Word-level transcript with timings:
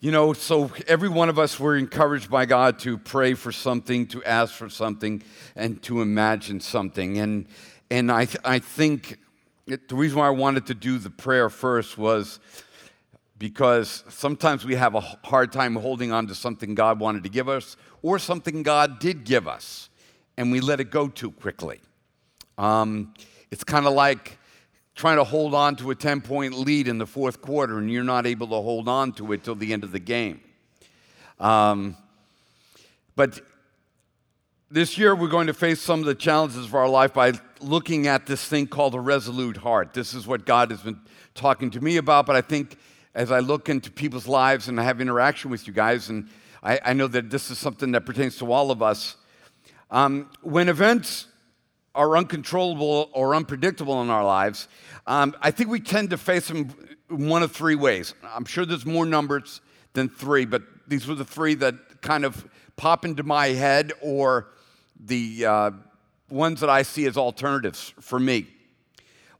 You 0.00 0.12
know, 0.12 0.32
so 0.32 0.70
every 0.86 1.08
one 1.08 1.28
of 1.28 1.40
us 1.40 1.58
were 1.58 1.76
encouraged 1.76 2.30
by 2.30 2.46
God 2.46 2.78
to 2.80 2.98
pray 2.98 3.34
for 3.34 3.50
something, 3.50 4.06
to 4.08 4.22
ask 4.22 4.54
for 4.54 4.70
something, 4.70 5.24
and 5.56 5.82
to 5.82 6.02
imagine 6.02 6.60
something. 6.60 7.18
And, 7.18 7.46
and 7.90 8.12
I, 8.12 8.26
th- 8.26 8.38
I 8.44 8.60
think 8.60 9.18
it, 9.66 9.88
the 9.88 9.96
reason 9.96 10.20
why 10.20 10.28
I 10.28 10.30
wanted 10.30 10.66
to 10.66 10.74
do 10.74 10.98
the 10.98 11.10
prayer 11.10 11.50
first 11.50 11.98
was 11.98 12.38
because 13.40 14.04
sometimes 14.08 14.64
we 14.64 14.76
have 14.76 14.94
a 14.94 15.00
hard 15.00 15.50
time 15.50 15.74
holding 15.74 16.12
on 16.12 16.28
to 16.28 16.34
something 16.36 16.76
God 16.76 17.00
wanted 17.00 17.24
to 17.24 17.28
give 17.28 17.48
us 17.48 17.76
or 18.00 18.20
something 18.20 18.62
God 18.62 19.00
did 19.00 19.24
give 19.24 19.48
us, 19.48 19.88
and 20.36 20.52
we 20.52 20.60
let 20.60 20.78
it 20.78 20.92
go 20.92 21.08
too 21.08 21.32
quickly. 21.32 21.80
Um, 22.56 23.14
it's 23.50 23.64
kind 23.64 23.84
of 23.84 23.94
like 23.94 24.37
trying 24.98 25.16
to 25.16 25.22
hold 25.22 25.54
on 25.54 25.76
to 25.76 25.92
a 25.92 25.94
10 25.94 26.20
point 26.20 26.54
lead 26.54 26.88
in 26.88 26.98
the 26.98 27.06
fourth 27.06 27.40
quarter 27.40 27.78
and 27.78 27.88
you're 27.88 28.02
not 28.02 28.26
able 28.26 28.48
to 28.48 28.56
hold 28.56 28.88
on 28.88 29.12
to 29.12 29.32
it 29.32 29.44
till 29.44 29.54
the 29.54 29.72
end 29.72 29.84
of 29.84 29.92
the 29.92 30.00
game. 30.00 30.40
Um, 31.38 31.96
but 33.14 33.40
this 34.72 34.98
year 34.98 35.14
we're 35.14 35.28
going 35.28 35.46
to 35.46 35.54
face 35.54 35.80
some 35.80 36.00
of 36.00 36.06
the 36.06 36.16
challenges 36.16 36.64
of 36.64 36.74
our 36.74 36.88
life 36.88 37.14
by 37.14 37.34
looking 37.60 38.08
at 38.08 38.26
this 38.26 38.44
thing 38.44 38.66
called 38.66 38.96
a 38.96 39.00
resolute 39.00 39.58
heart. 39.58 39.94
This 39.94 40.14
is 40.14 40.26
what 40.26 40.44
God 40.44 40.72
has 40.72 40.80
been 40.80 41.00
talking 41.32 41.70
to 41.70 41.80
me 41.80 41.98
about, 41.98 42.26
but 42.26 42.34
I 42.34 42.40
think 42.40 42.76
as 43.14 43.30
I 43.30 43.38
look 43.38 43.68
into 43.68 43.92
people's 43.92 44.26
lives 44.26 44.66
and 44.66 44.80
I 44.80 44.82
have 44.82 45.00
interaction 45.00 45.48
with 45.48 45.68
you 45.68 45.72
guys, 45.72 46.08
and 46.08 46.28
I, 46.60 46.80
I 46.84 46.92
know 46.92 47.06
that 47.06 47.30
this 47.30 47.52
is 47.52 47.58
something 47.58 47.92
that 47.92 48.04
pertains 48.04 48.36
to 48.38 48.52
all 48.52 48.72
of 48.72 48.82
us. 48.82 49.14
Um, 49.92 50.28
when 50.42 50.68
events 50.68 51.28
are 51.98 52.16
uncontrollable 52.16 53.10
or 53.12 53.34
unpredictable 53.34 54.00
in 54.00 54.08
our 54.08 54.24
lives, 54.24 54.68
um, 55.08 55.34
I 55.42 55.50
think 55.50 55.68
we 55.68 55.80
tend 55.80 56.10
to 56.10 56.16
face 56.16 56.46
them 56.46 56.70
one 57.08 57.42
of 57.42 57.50
three 57.50 57.74
ways. 57.74 58.14
I'm 58.22 58.44
sure 58.44 58.64
there's 58.64 58.86
more 58.86 59.04
numbers 59.04 59.60
than 59.94 60.08
three, 60.08 60.44
but 60.44 60.62
these 60.86 61.08
were 61.08 61.16
the 61.16 61.24
three 61.24 61.54
that 61.56 62.00
kind 62.00 62.24
of 62.24 62.46
pop 62.76 63.04
into 63.04 63.24
my 63.24 63.48
head 63.48 63.92
or 64.00 64.46
the 65.00 65.44
uh, 65.44 65.70
ones 66.30 66.60
that 66.60 66.70
I 66.70 66.82
see 66.82 67.04
as 67.06 67.16
alternatives 67.16 67.92
for 68.00 68.20
me. 68.20 68.46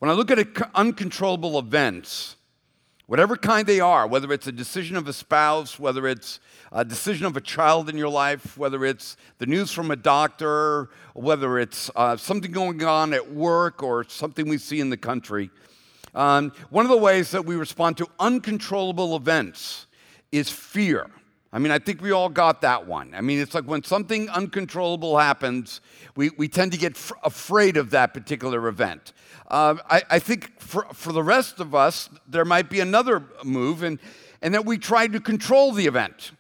When 0.01 0.11
I 0.11 0.15
look 0.15 0.33
at 0.33 0.39
uncontrollable 0.75 1.61
events, 1.61 2.35
whatever 3.09 3.37
kind 3.37 3.67
they 3.67 3.81
are, 3.81 4.07
whether 4.07 4.31
it's 4.33 4.47
a 4.47 4.53
decision 4.53 4.95
of 4.95 5.09
a 5.09 5.13
spouse, 5.15 5.79
whether 5.79 6.07
it's 6.07 6.41
a 6.71 6.85
decision 6.85 7.25
of 7.25 7.39
a 7.39 7.41
child 7.41 7.89
in 7.89 7.97
your 7.97 8.11
life, 8.11 8.59
whether 8.59 8.85
it's 8.85 9.17
the 9.39 9.47
news 9.47 9.73
from 9.73 9.91
a 9.91 9.97
doctor, 9.97 10.91
whether 11.15 11.59
it's 11.59 11.91
uh, 11.97 12.19
something 12.19 12.53
going 12.53 12.85
on 12.85 13.15
at 13.15 13.33
work 13.33 13.83
or 13.83 14.05
something 14.05 14.47
we 14.47 14.59
see 14.59 14.79
in 14.79 14.91
the 14.91 14.97
country. 14.97 15.49
Um, 16.15 16.53
one 16.69 16.85
of 16.85 16.91
the 16.91 16.99
ways 16.99 17.31
that 17.31 17.47
we 17.47 17.57
respond 17.57 17.97
to 17.97 18.07
uncontrollable 18.21 19.17
events 19.17 19.87
is 20.31 20.51
fear. 20.51 21.11
I 21.53 21.59
mean, 21.59 21.73
I 21.73 21.79
think 21.79 22.03
we 22.03 22.11
all 22.11 22.29
got 22.29 22.61
that 22.61 22.87
one. 22.87 23.15
I 23.15 23.23
mean, 23.23 23.39
it's 23.39 23.55
like 23.55 23.65
when 23.65 23.83
something 23.83 24.29
uncontrollable 24.29 25.19
happens, 25.19 25.81
we, 26.15 26.31
we 26.37 26.47
tend 26.47 26.73
to 26.73 26.79
get 26.79 26.93
f- 26.93 27.13
afraid 27.25 27.79
of 27.79 27.91
that 27.91 28.13
particular 28.13 28.69
event. 28.69 29.15
Uh, 29.49 29.77
I, 29.89 30.03
I, 30.11 30.19
think 30.19 30.61
for, 30.61 30.87
for 30.93 31.11
the 31.13 31.23
rest 31.23 31.59
of 31.59 31.75
us, 31.75 32.11
there 32.27 32.45
might 32.45 32.69
be 32.69 32.81
another 32.81 33.25
move, 33.45 33.83
and, 33.83 33.99
and 34.43 34.53
that 34.53 34.67
we 34.67 34.77
try 34.77 35.07
to 35.07 35.21
control 35.21 35.73
the 35.73 35.87
event, 35.87 36.33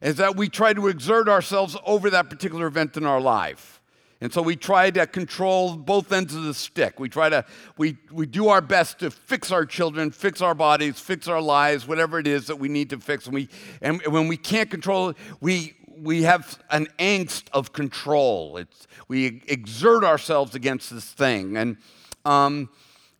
is 0.00 0.14
that 0.16 0.36
we 0.36 0.48
try 0.48 0.72
to 0.72 0.86
exert 0.86 1.28
ourselves 1.28 1.76
over 1.84 2.08
that 2.10 2.30
particular 2.30 2.68
event 2.68 2.96
in 2.96 3.04
our 3.04 3.20
life. 3.20 3.80
And 4.22 4.32
so 4.32 4.40
we 4.40 4.54
try 4.54 4.88
to 4.92 5.04
control 5.04 5.74
both 5.74 6.12
ends 6.12 6.32
of 6.32 6.44
the 6.44 6.54
stick. 6.54 7.00
We 7.00 7.08
try 7.08 7.28
to, 7.28 7.44
we, 7.76 7.96
we 8.12 8.24
do 8.24 8.50
our 8.50 8.60
best 8.60 9.00
to 9.00 9.10
fix 9.10 9.50
our 9.50 9.66
children, 9.66 10.12
fix 10.12 10.40
our 10.40 10.54
bodies, 10.54 11.00
fix 11.00 11.26
our 11.26 11.40
lives, 11.40 11.88
whatever 11.88 12.20
it 12.20 12.28
is 12.28 12.46
that 12.46 12.60
we 12.60 12.68
need 12.68 12.88
to 12.90 13.00
fix. 13.00 13.26
And, 13.26 13.34
we, 13.34 13.48
and 13.80 14.00
when 14.06 14.28
we 14.28 14.36
can't 14.36 14.70
control 14.70 15.08
it, 15.08 15.16
we, 15.40 15.74
we 15.98 16.22
have 16.22 16.56
an 16.70 16.86
angst 17.00 17.48
of 17.52 17.72
control. 17.72 18.58
It's, 18.58 18.86
we 19.08 19.42
exert 19.48 20.04
ourselves 20.04 20.54
against 20.54 20.94
this 20.94 21.10
thing. 21.10 21.56
And, 21.56 21.78
um, 22.24 22.70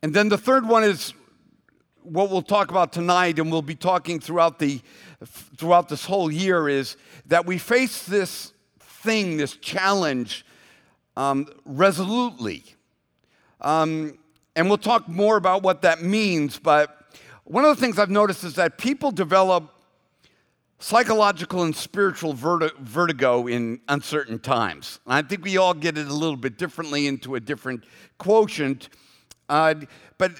and 0.05 0.15
then 0.15 0.29
the 0.29 0.39
third 0.39 0.69
one 0.69 0.85
is 0.85 1.15
what 2.05 2.31
we'll 2.31 2.43
talk 2.43 2.71
about 2.71 2.93
tonight, 2.93 3.41
and 3.41 3.51
we'll 3.51 3.61
be 3.61 3.75
talking 3.75 4.21
throughout, 4.21 4.61
the, 4.61 4.81
throughout 5.57 5.89
this 5.89 6.05
whole 6.05 6.31
year, 6.31 6.69
is 6.69 6.97
that 7.27 7.45
we 7.45 7.59
face 7.59 8.07
this 8.07 8.53
thing, 8.79 9.37
this 9.37 9.57
challenge 9.57 10.47
um, 11.17 11.47
resolutely. 11.65 12.65
Um, 13.61 14.19
and 14.57 14.69
we'll 14.69 14.79
talk 14.79 15.09
more 15.09 15.37
about 15.37 15.63
what 15.63 15.83
that 15.83 16.03
means, 16.03 16.59
but 16.59 17.03
one 17.45 17.65
of 17.65 17.75
the 17.75 17.81
things 17.81 17.99
I've 17.99 18.11
noticed 18.11 18.45
is 18.45 18.55
that 18.55 18.79
people 18.79 19.11
develop 19.11 19.73
psychological 20.79 21.63
and 21.63 21.75
spiritual 21.75 22.33
vertigo 22.35 23.47
in 23.47 23.81
uncertain 23.89 24.39
times. 24.39 24.99
I 25.07 25.23
think 25.23 25.45
we 25.45 25.57
all 25.57 25.75
get 25.75 25.97
it 25.97 26.09
a 26.09 26.13
little 26.13 26.37
bit 26.37 26.59
differently 26.59 27.07
into 27.07 27.37
a 27.37 27.41
different 27.41 27.85
quotient. 28.19 28.89
Uh, 29.49 29.75
but 30.19 30.33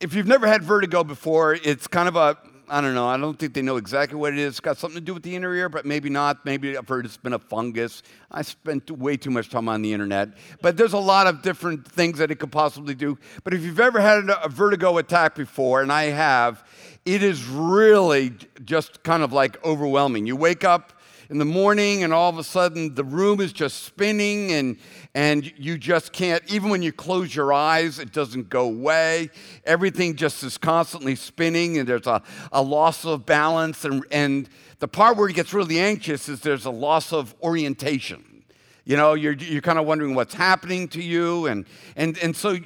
if 0.00 0.14
you've 0.14 0.26
never 0.26 0.46
had 0.46 0.62
vertigo 0.62 1.04
before, 1.04 1.54
it's 1.54 1.86
kind 1.86 2.08
of 2.08 2.16
a 2.16 2.38
I 2.68 2.80
don't 2.80 2.94
know. 2.94 3.06
I 3.06 3.16
don't 3.16 3.38
think 3.38 3.54
they 3.54 3.62
know 3.62 3.76
exactly 3.76 4.16
what 4.16 4.32
it 4.32 4.38
is. 4.38 4.52
It's 4.52 4.60
got 4.60 4.78
something 4.78 5.00
to 5.00 5.04
do 5.04 5.14
with 5.14 5.22
the 5.22 5.34
inner 5.34 5.54
ear, 5.54 5.68
but 5.68 5.84
maybe 5.84 6.08
not. 6.08 6.44
Maybe 6.44 6.76
I've 6.76 6.88
heard 6.88 7.04
it's 7.04 7.16
been 7.16 7.32
a 7.32 7.38
fungus. 7.38 8.02
I 8.30 8.42
spent 8.42 8.90
way 8.90 9.16
too 9.16 9.30
much 9.30 9.50
time 9.50 9.68
on 9.68 9.82
the 9.82 9.92
internet. 9.92 10.30
But 10.60 10.76
there's 10.76 10.92
a 10.92 10.98
lot 10.98 11.26
of 11.26 11.42
different 11.42 11.86
things 11.86 12.18
that 12.18 12.30
it 12.30 12.36
could 12.36 12.52
possibly 12.52 12.94
do. 12.94 13.18
But 13.44 13.54
if 13.54 13.62
you've 13.62 13.80
ever 13.80 14.00
had 14.00 14.30
a 14.42 14.48
vertigo 14.48 14.98
attack 14.98 15.34
before, 15.34 15.82
and 15.82 15.92
I 15.92 16.04
have, 16.04 16.66
it 17.04 17.22
is 17.22 17.44
really 17.46 18.32
just 18.64 19.02
kind 19.02 19.22
of 19.22 19.32
like 19.32 19.62
overwhelming. 19.64 20.26
You 20.26 20.36
wake 20.36 20.64
up 20.64 20.92
in 21.32 21.38
the 21.38 21.44
morning 21.46 22.04
and 22.04 22.12
all 22.12 22.28
of 22.28 22.36
a 22.36 22.44
sudden 22.44 22.94
the 22.94 23.02
room 23.02 23.40
is 23.40 23.54
just 23.54 23.84
spinning 23.84 24.52
and, 24.52 24.76
and 25.14 25.50
you 25.56 25.78
just 25.78 26.12
can't, 26.12 26.42
even 26.52 26.68
when 26.68 26.82
you 26.82 26.92
close 26.92 27.34
your 27.34 27.54
eyes, 27.54 27.98
it 27.98 28.12
doesn't 28.12 28.50
go 28.50 28.66
away. 28.66 29.30
Everything 29.64 30.14
just 30.14 30.44
is 30.44 30.58
constantly 30.58 31.16
spinning 31.16 31.78
and 31.78 31.88
there's 31.88 32.06
a, 32.06 32.22
a 32.52 32.60
loss 32.60 33.06
of 33.06 33.24
balance. 33.24 33.82
And, 33.86 34.04
and 34.10 34.46
the 34.78 34.88
part 34.88 35.16
where 35.16 35.26
it 35.26 35.32
gets 35.32 35.54
really 35.54 35.80
anxious 35.80 36.28
is 36.28 36.42
there's 36.42 36.66
a 36.66 36.70
loss 36.70 37.14
of 37.14 37.34
orientation. 37.42 38.44
You 38.84 38.98
know, 38.98 39.14
you're, 39.14 39.32
you're 39.32 39.62
kind 39.62 39.78
of 39.78 39.86
wondering 39.86 40.14
what's 40.14 40.34
happening 40.34 40.86
to 40.88 41.02
you. 41.02 41.46
And, 41.46 41.64
and, 41.96 42.18
and 42.18 42.36
so 42.36 42.58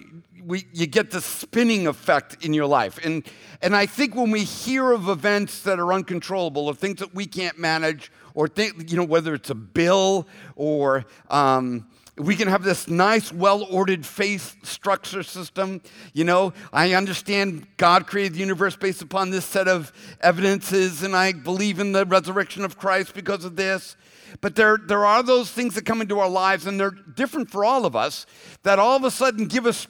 we, 0.46 0.66
you 0.72 0.86
get 0.86 1.10
the 1.10 1.20
spinning 1.20 1.86
effect 1.86 2.44
in 2.44 2.54
your 2.54 2.66
life. 2.66 2.98
And, 3.04 3.24
and 3.60 3.74
I 3.74 3.86
think 3.86 4.14
when 4.14 4.30
we 4.30 4.44
hear 4.44 4.92
of 4.92 5.08
events 5.08 5.62
that 5.62 5.80
are 5.80 5.92
uncontrollable 5.92 6.68
of 6.68 6.78
things 6.78 7.00
that 7.00 7.14
we 7.14 7.26
can't 7.26 7.58
manage 7.58 8.12
or 8.34 8.46
think, 8.46 8.90
you 8.90 8.96
know, 8.96 9.04
whether 9.04 9.34
it's 9.34 9.50
a 9.50 9.54
bill 9.54 10.28
or 10.54 11.04
um, 11.30 11.86
we 12.16 12.36
can 12.36 12.48
have 12.48 12.62
this 12.62 12.88
nice, 12.88 13.32
well 13.32 13.64
ordered 13.64 14.06
faith 14.06 14.56
structure 14.62 15.22
system. 15.22 15.82
You 16.14 16.24
know, 16.24 16.52
I 16.72 16.94
understand 16.94 17.66
God 17.76 18.06
created 18.06 18.34
the 18.34 18.40
universe 18.40 18.76
based 18.76 19.02
upon 19.02 19.30
this 19.30 19.44
set 19.44 19.68
of 19.68 19.92
evidences, 20.20 21.02
and 21.02 21.14
I 21.14 21.32
believe 21.32 21.78
in 21.78 21.92
the 21.92 22.06
resurrection 22.06 22.64
of 22.64 22.78
Christ 22.78 23.14
because 23.14 23.44
of 23.44 23.56
this. 23.56 23.96
But 24.40 24.54
there, 24.54 24.78
there 24.78 25.04
are 25.04 25.22
those 25.22 25.50
things 25.50 25.74
that 25.74 25.84
come 25.84 26.00
into 26.00 26.18
our 26.18 26.28
lives, 26.28 26.66
and 26.66 26.78
they're 26.80 26.90
different 26.90 27.50
for 27.50 27.64
all 27.64 27.84
of 27.84 27.94
us, 27.94 28.26
that 28.62 28.78
all 28.78 28.96
of 28.96 29.04
a 29.04 29.10
sudden 29.10 29.46
give 29.46 29.66
us 29.66 29.86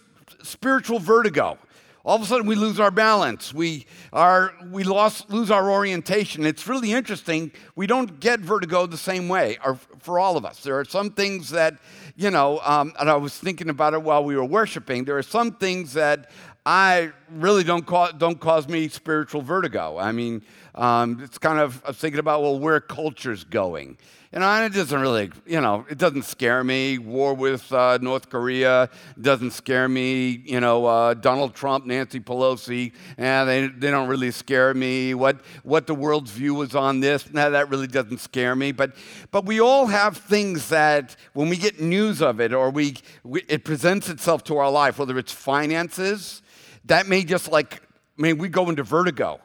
spiritual 0.47 0.99
vertigo 0.99 1.59
all 2.07 2.15
of 2.15 2.23
a 2.23 2.25
sudden 2.25 2.47
we 2.47 2.55
lose 2.55 2.79
our 2.79 2.93
balance. 2.93 3.53
We, 3.53 3.85
are, 4.13 4.55
we 4.71 4.85
lost, 4.85 5.29
lose 5.29 5.51
our 5.51 5.69
orientation. 5.69 6.47
It's 6.47 6.69
really 6.69 6.93
interesting. 6.93 7.51
We 7.75 7.89
don't 7.89 8.21
get 8.21 8.39
vertigo 8.39 8.87
the 8.87 8.97
same 8.97 9.29
way 9.29 9.59
or 9.65 9.75
for 9.99 10.21
all 10.21 10.37
of 10.37 10.45
us. 10.45 10.61
There 10.61 10.79
are 10.79 10.85
some 10.85 11.11
things 11.11 11.51
that, 11.51 11.79
you 12.15 12.31
know, 12.31 12.61
um, 12.65 12.95
and 13.01 13.11
I 13.11 13.17
was 13.17 13.37
thinking 13.37 13.69
about 13.69 13.93
it 13.93 14.03
while 14.03 14.23
we 14.23 14.37
were 14.37 14.45
worshiping. 14.45 15.05
There 15.05 15.19
are 15.19 15.23
some 15.23 15.51
things 15.51 15.95
that 15.95 16.31
I 16.65 17.11
really 17.29 17.65
don't, 17.65 17.85
cause, 17.85 18.13
don't 18.17 18.39
cause 18.39 18.69
me 18.69 18.87
spiritual 18.87 19.43
vertigo. 19.43 19.99
I 19.99 20.13
mean, 20.13 20.43
um, 20.77 21.21
it's 21.25 21.39
kind 21.39 21.59
of, 21.59 21.83
I 21.85 21.89
was 21.89 21.97
thinking 21.97 22.21
about, 22.21 22.41
well, 22.41 22.57
where 22.57 22.79
culture's 22.79 23.43
going. 23.43 23.99
And 24.37 24.45
it 24.67 24.77
doesn't 24.77 25.01
really, 25.01 25.31
you 25.47 25.63
know, 25.63 25.87
it 25.89 25.97
doesn't 25.97 26.25
scare 26.25 26.63
me. 26.63 26.99
War 26.99 27.33
with 27.33 27.73
uh, 27.73 27.97
North 28.03 28.29
Korea 28.29 28.91
doesn't 29.19 29.53
scare 29.53 29.89
me. 29.89 30.43
You 30.45 30.61
know, 30.61 30.85
uh, 30.85 31.15
Donald 31.15 31.55
Trump, 31.55 31.87
Nancy 31.87 32.21
Pelosi, 32.21 32.93
and 33.17 33.49
they, 33.49 33.69
they 33.69 33.91
don't 33.91 34.09
really 34.09 34.31
scare 34.31 34.75
me. 34.75 35.15
What, 35.15 35.41
what 35.63 35.87
the 35.87 35.95
world's 35.95 36.33
view 36.33 36.61
is 36.61 36.75
on 36.75 37.01
this, 37.01 37.33
now 37.33 37.49
that 37.49 37.71
really 37.71 37.87
doesn't 37.87 38.19
scare 38.19 38.55
me. 38.55 38.73
But, 38.73 38.97
but 39.31 39.47
we 39.47 39.59
all 39.59 39.87
have 39.87 40.19
things 40.19 40.69
that 40.69 41.17
when 41.33 41.49
we 41.49 41.57
get 41.57 41.81
news 41.81 42.21
of 42.21 42.39
it 42.39 42.53
or 42.53 42.69
we, 42.69 42.99
we 43.25 43.41
it 43.49 43.65
presents 43.65 44.11
itself 44.11 44.45
to 44.45 44.59
our 44.59 44.71
life, 44.71 44.99
whether 44.99 45.17
it's 45.19 45.33
finances, 45.33 46.43
that 46.85 47.07
may 47.07 47.25
just 47.25 47.51
like, 47.51 47.77
I 48.19 48.23
mean, 48.23 48.37
we 48.37 48.51
go 48.51 48.69
into 48.69 48.83
vertigo. 48.83 49.41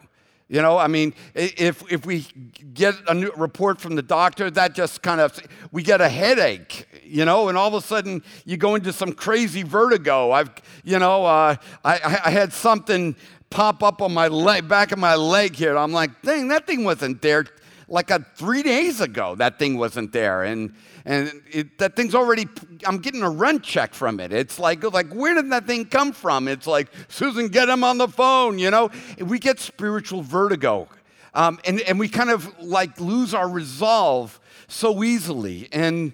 You 0.51 0.61
know, 0.61 0.77
I 0.77 0.87
mean, 0.87 1.13
if, 1.33 1.89
if 1.89 2.05
we 2.05 2.27
get 2.73 2.95
a 3.07 3.13
new 3.13 3.31
report 3.37 3.79
from 3.79 3.95
the 3.95 4.01
doctor, 4.01 4.51
that 4.51 4.75
just 4.75 5.01
kind 5.01 5.21
of, 5.21 5.39
we 5.71 5.81
get 5.81 6.01
a 6.01 6.09
headache, 6.09 6.87
you 7.05 7.23
know, 7.23 7.47
and 7.47 7.57
all 7.57 7.69
of 7.69 7.73
a 7.73 7.87
sudden 7.87 8.21
you 8.43 8.57
go 8.57 8.75
into 8.75 8.91
some 8.91 9.13
crazy 9.13 9.63
vertigo. 9.63 10.31
I've, 10.31 10.49
you 10.83 10.99
know, 10.99 11.23
uh, 11.25 11.55
I, 11.85 12.19
I 12.25 12.31
had 12.31 12.51
something 12.51 13.15
pop 13.49 13.81
up 13.81 14.01
on 14.01 14.13
my 14.13 14.27
leg, 14.27 14.67
back 14.67 14.91
of 14.91 14.99
my 14.99 15.15
leg 15.15 15.55
here. 15.55 15.77
I'm 15.77 15.93
like, 15.93 16.21
dang, 16.21 16.49
that 16.49 16.67
thing 16.67 16.83
wasn't 16.83 17.21
there 17.21 17.45
like 17.91 18.09
a, 18.09 18.25
three 18.35 18.63
days 18.63 19.01
ago. 19.01 19.35
That 19.35 19.59
thing 19.59 19.77
wasn't 19.77 20.13
there, 20.13 20.43
and 20.43 20.73
and 21.05 21.41
it, 21.51 21.77
that 21.77 21.95
thing's 21.95 22.15
already. 22.15 22.47
I'm 22.85 22.99
getting 22.99 23.21
a 23.21 23.29
rent 23.29 23.63
check 23.63 23.93
from 23.93 24.19
it. 24.19 24.31
It's 24.31 24.57
like 24.57 24.83
like 24.91 25.13
where 25.13 25.35
did 25.35 25.51
that 25.51 25.67
thing 25.67 25.85
come 25.85 26.13
from? 26.13 26.47
It's 26.47 26.65
like 26.65 26.87
Susan, 27.09 27.49
get 27.49 27.69
him 27.69 27.83
on 27.83 27.97
the 27.97 28.07
phone. 28.07 28.57
You 28.57 28.71
know, 28.71 28.89
we 29.19 29.37
get 29.37 29.59
spiritual 29.59 30.21
vertigo, 30.21 30.87
um, 31.33 31.59
and 31.65 31.81
and 31.81 31.99
we 31.99 32.07
kind 32.07 32.29
of 32.29 32.57
like 32.59 32.99
lose 32.99 33.33
our 33.33 33.49
resolve 33.49 34.39
so 34.67 35.03
easily, 35.03 35.67
and 35.73 36.13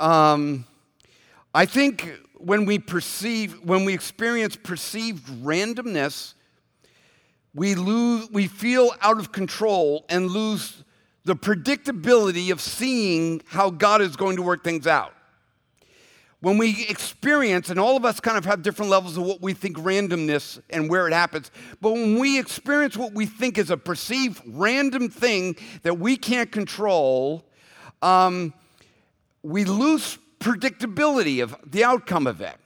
um, 0.00 0.66
I 1.54 1.64
think 1.64 2.12
when 2.38 2.66
we 2.66 2.80
perceive, 2.80 3.64
when 3.64 3.84
we 3.84 3.94
experience 3.94 4.56
perceived 4.56 5.26
randomness, 5.44 6.34
we 7.54 7.76
lose, 7.76 8.28
we 8.30 8.48
feel 8.48 8.90
out 9.00 9.18
of 9.18 9.30
control 9.30 10.04
and 10.08 10.28
lose 10.28 10.82
the 11.24 11.34
predictability 11.34 12.52
of 12.52 12.60
seeing 12.60 13.42
how 13.46 13.70
God 13.70 14.02
is 14.02 14.16
going 14.16 14.36
to 14.36 14.42
work 14.42 14.62
things 14.62 14.86
out. 14.86 15.14
When 16.40 16.58
we 16.58 16.86
experience, 16.88 17.70
and 17.70 17.80
all 17.80 17.96
of 17.96 18.04
us 18.04 18.20
kind 18.20 18.36
of 18.36 18.44
have 18.44 18.62
different 18.62 18.90
levels 18.90 19.16
of 19.16 19.24
what 19.24 19.40
we 19.40 19.54
think 19.54 19.78
randomness 19.78 20.60
and 20.68 20.90
where 20.90 21.08
it 21.08 21.14
happens, 21.14 21.50
but 21.80 21.92
when 21.92 22.18
we 22.18 22.38
experience 22.38 22.98
what 22.98 23.14
we 23.14 23.24
think 23.24 23.56
is 23.56 23.70
a 23.70 23.78
perceived 23.78 24.42
random 24.46 25.08
thing 25.08 25.56
that 25.82 25.98
we 25.98 26.18
can't 26.18 26.52
control, 26.52 27.42
um, 28.02 28.52
we 29.42 29.64
lose 29.64 30.18
predictability 30.38 31.42
of 31.42 31.56
the 31.64 31.82
outcome 31.82 32.26
of 32.26 32.42
it. 32.42 32.56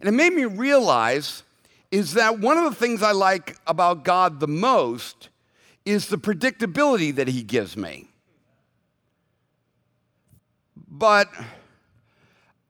And 0.00 0.08
it 0.08 0.12
made 0.12 0.32
me 0.32 0.46
realize 0.46 1.42
is 1.90 2.14
that 2.14 2.38
one 2.38 2.56
of 2.56 2.64
the 2.64 2.74
things 2.74 3.02
I 3.02 3.12
like 3.12 3.58
about 3.66 4.04
God 4.04 4.40
the 4.40 4.48
most 4.48 5.29
is 5.84 6.08
the 6.08 6.18
predictability 6.18 7.14
that 7.14 7.28
He 7.28 7.42
gives 7.42 7.76
me. 7.76 8.08
But 10.88 11.28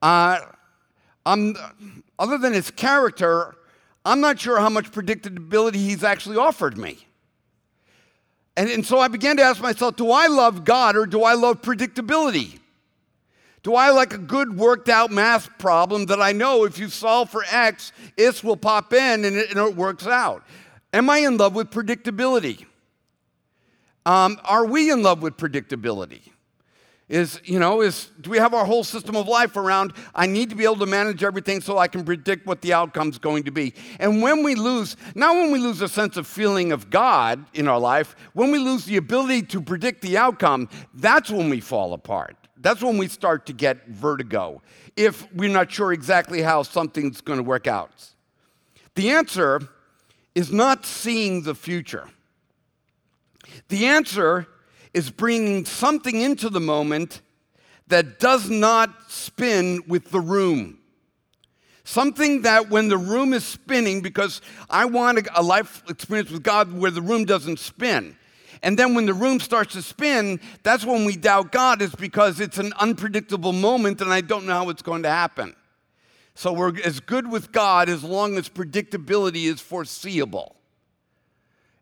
uh, 0.02 0.40
other 1.24 2.38
than 2.38 2.52
His 2.52 2.70
character, 2.70 3.56
I'm 4.04 4.20
not 4.20 4.38
sure 4.38 4.58
how 4.58 4.68
much 4.68 4.90
predictability 4.90 5.76
He's 5.76 6.04
actually 6.04 6.36
offered 6.36 6.78
me. 6.78 7.06
And, 8.56 8.68
and 8.68 8.84
so 8.84 8.98
I 8.98 9.08
began 9.08 9.36
to 9.38 9.42
ask 9.42 9.62
myself 9.62 9.96
do 9.96 10.10
I 10.10 10.26
love 10.26 10.64
God 10.64 10.96
or 10.96 11.06
do 11.06 11.22
I 11.22 11.34
love 11.34 11.62
predictability? 11.62 12.58
Do 13.62 13.74
I 13.74 13.90
like 13.90 14.14
a 14.14 14.18
good 14.18 14.56
worked 14.56 14.88
out 14.88 15.10
math 15.10 15.58
problem 15.58 16.06
that 16.06 16.20
I 16.20 16.32
know 16.32 16.64
if 16.64 16.78
you 16.78 16.88
solve 16.88 17.28
for 17.28 17.44
X, 17.50 17.92
this 18.16 18.42
will 18.42 18.56
pop 18.56 18.92
in 18.94 19.24
and 19.24 19.36
it, 19.36 19.50
and 19.50 19.58
it 19.58 19.76
works 19.76 20.06
out? 20.06 20.44
Am 20.92 21.10
I 21.10 21.18
in 21.18 21.36
love 21.36 21.54
with 21.54 21.70
predictability? 21.70 22.64
Um, 24.06 24.40
are 24.44 24.64
we 24.64 24.90
in 24.90 25.02
love 25.02 25.22
with 25.22 25.36
predictability? 25.36 26.22
Is, 27.08 27.40
you 27.44 27.58
know, 27.58 27.80
is 27.80 28.08
do 28.20 28.30
we 28.30 28.38
have 28.38 28.54
our 28.54 28.64
whole 28.64 28.84
system 28.84 29.16
of 29.16 29.26
life 29.26 29.56
around 29.56 29.94
I 30.14 30.26
need 30.26 30.48
to 30.50 30.56
be 30.56 30.62
able 30.62 30.76
to 30.76 30.86
manage 30.86 31.24
everything 31.24 31.60
so 31.60 31.76
I 31.76 31.88
can 31.88 32.04
predict 32.04 32.46
what 32.46 32.62
the 32.62 32.72
outcome's 32.72 33.18
going 33.18 33.42
to 33.44 33.50
be? 33.50 33.74
And 33.98 34.22
when 34.22 34.44
we 34.44 34.54
lose, 34.54 34.96
not 35.16 35.34
when 35.34 35.50
we 35.50 35.58
lose 35.58 35.82
a 35.82 35.88
sense 35.88 36.16
of 36.16 36.28
feeling 36.28 36.70
of 36.70 36.88
God 36.88 37.44
in 37.52 37.66
our 37.66 37.80
life, 37.80 38.14
when 38.32 38.52
we 38.52 38.58
lose 38.58 38.84
the 38.84 38.96
ability 38.96 39.42
to 39.48 39.60
predict 39.60 40.02
the 40.02 40.16
outcome, 40.16 40.68
that's 40.94 41.30
when 41.30 41.50
we 41.50 41.58
fall 41.58 41.94
apart. 41.94 42.36
That's 42.58 42.80
when 42.80 42.96
we 42.96 43.08
start 43.08 43.44
to 43.46 43.52
get 43.52 43.88
vertigo 43.88 44.62
if 44.96 45.32
we're 45.34 45.50
not 45.50 45.72
sure 45.72 45.92
exactly 45.92 46.42
how 46.42 46.62
something's 46.62 47.20
going 47.20 47.38
to 47.38 47.42
work 47.42 47.66
out. 47.66 47.90
The 48.94 49.10
answer 49.10 49.62
is 50.36 50.52
not 50.52 50.86
seeing 50.86 51.42
the 51.42 51.56
future. 51.56 52.08
The 53.68 53.86
answer 53.86 54.46
is 54.92 55.10
bringing 55.10 55.64
something 55.64 56.20
into 56.20 56.50
the 56.50 56.60
moment 56.60 57.22
that 57.88 58.18
does 58.18 58.48
not 58.48 59.10
spin 59.10 59.82
with 59.86 60.10
the 60.10 60.20
room. 60.20 60.78
Something 61.84 62.42
that 62.42 62.70
when 62.70 62.88
the 62.88 62.98
room 62.98 63.32
is 63.32 63.44
spinning, 63.44 64.00
because 64.00 64.40
I 64.68 64.84
want 64.84 65.26
a 65.34 65.42
life 65.42 65.82
experience 65.88 66.30
with 66.30 66.42
God 66.42 66.72
where 66.72 66.90
the 66.90 67.02
room 67.02 67.24
doesn't 67.24 67.58
spin. 67.58 68.16
And 68.62 68.78
then 68.78 68.94
when 68.94 69.06
the 69.06 69.14
room 69.14 69.40
starts 69.40 69.72
to 69.72 69.82
spin, 69.82 70.38
that's 70.62 70.84
when 70.84 71.04
we 71.04 71.16
doubt 71.16 71.50
God, 71.50 71.82
is 71.82 71.94
because 71.94 72.40
it's 72.40 72.58
an 72.58 72.72
unpredictable 72.78 73.52
moment 73.52 74.00
and 74.00 74.12
I 74.12 74.20
don't 74.20 74.46
know 74.46 74.52
how 74.52 74.68
it's 74.68 74.82
going 74.82 75.02
to 75.04 75.10
happen. 75.10 75.56
So 76.34 76.52
we're 76.52 76.78
as 76.84 77.00
good 77.00 77.30
with 77.30 77.52
God 77.52 77.88
as 77.88 78.04
long 78.04 78.36
as 78.38 78.48
predictability 78.48 79.44
is 79.44 79.60
foreseeable. 79.60 80.56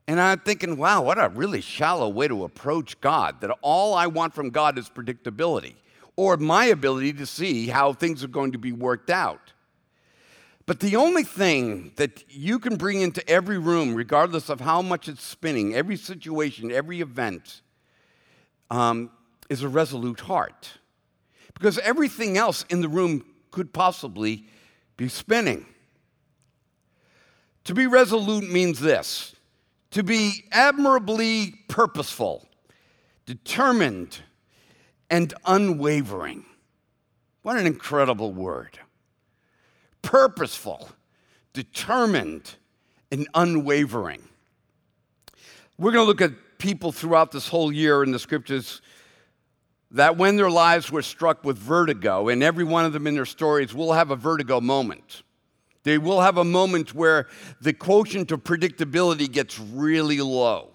And 0.08 0.18
I'm 0.18 0.38
thinking, 0.38 0.78
wow, 0.78 1.02
what 1.02 1.22
a 1.22 1.28
really 1.28 1.60
shallow 1.60 2.08
way 2.08 2.28
to 2.28 2.44
approach 2.44 2.98
God, 3.02 3.42
that 3.42 3.50
all 3.60 3.92
I 3.92 4.06
want 4.06 4.34
from 4.34 4.48
God 4.48 4.78
is 4.78 4.88
predictability 4.88 5.74
or 6.16 6.38
my 6.38 6.64
ability 6.64 7.12
to 7.12 7.26
see 7.26 7.68
how 7.68 7.92
things 7.92 8.24
are 8.24 8.28
going 8.28 8.52
to 8.52 8.58
be 8.58 8.72
worked 8.72 9.10
out. 9.10 9.52
But 10.64 10.80
the 10.80 10.96
only 10.96 11.24
thing 11.24 11.92
that 11.96 12.24
you 12.30 12.58
can 12.58 12.76
bring 12.76 13.02
into 13.02 13.26
every 13.28 13.58
room, 13.58 13.94
regardless 13.94 14.48
of 14.48 14.60
how 14.60 14.80
much 14.80 15.08
it's 15.08 15.22
spinning, 15.22 15.74
every 15.74 15.96
situation, 15.96 16.72
every 16.72 17.02
event, 17.02 17.60
um, 18.70 19.10
is 19.50 19.62
a 19.62 19.68
resolute 19.68 20.20
heart. 20.20 20.78
Because 21.52 21.78
everything 21.80 22.38
else 22.38 22.64
in 22.70 22.80
the 22.80 22.88
room 22.88 23.24
could 23.50 23.74
possibly 23.74 24.46
be 24.96 25.08
spinning. 25.08 25.66
To 27.64 27.74
be 27.74 27.86
resolute 27.86 28.50
means 28.50 28.80
this 28.80 29.34
to 29.90 30.02
be 30.02 30.44
admirably 30.52 31.54
purposeful, 31.68 32.46
determined, 33.26 34.20
and 35.10 35.32
unwavering. 35.46 36.44
What 37.42 37.56
an 37.56 37.66
incredible 37.66 38.32
word 38.32 38.78
purposeful, 40.02 40.88
determined, 41.52 42.54
and 43.10 43.28
unwavering. 43.34 44.22
We're 45.76 45.92
going 45.92 46.04
to 46.04 46.08
look 46.08 46.22
at 46.22 46.32
people 46.58 46.92
throughout 46.92 47.30
this 47.30 47.48
whole 47.48 47.70
year 47.70 48.02
in 48.02 48.10
the 48.10 48.18
scriptures 48.18 48.80
that 49.90 50.16
when 50.16 50.36
their 50.36 50.50
lives 50.50 50.90
were 50.90 51.02
struck 51.02 51.44
with 51.44 51.56
vertigo, 51.58 52.28
and 52.28 52.42
every 52.42 52.64
one 52.64 52.84
of 52.84 52.92
them 52.92 53.06
in 53.06 53.14
their 53.14 53.24
stories 53.24 53.74
will 53.74 53.92
have 53.92 54.10
a 54.10 54.16
vertigo 54.16 54.60
moment. 54.60 55.22
They 55.88 55.96
will 55.96 56.20
have 56.20 56.36
a 56.36 56.44
moment 56.44 56.94
where 56.94 57.28
the 57.62 57.72
quotient 57.72 58.30
of 58.30 58.44
predictability 58.44 59.32
gets 59.32 59.58
really 59.58 60.20
low. 60.20 60.68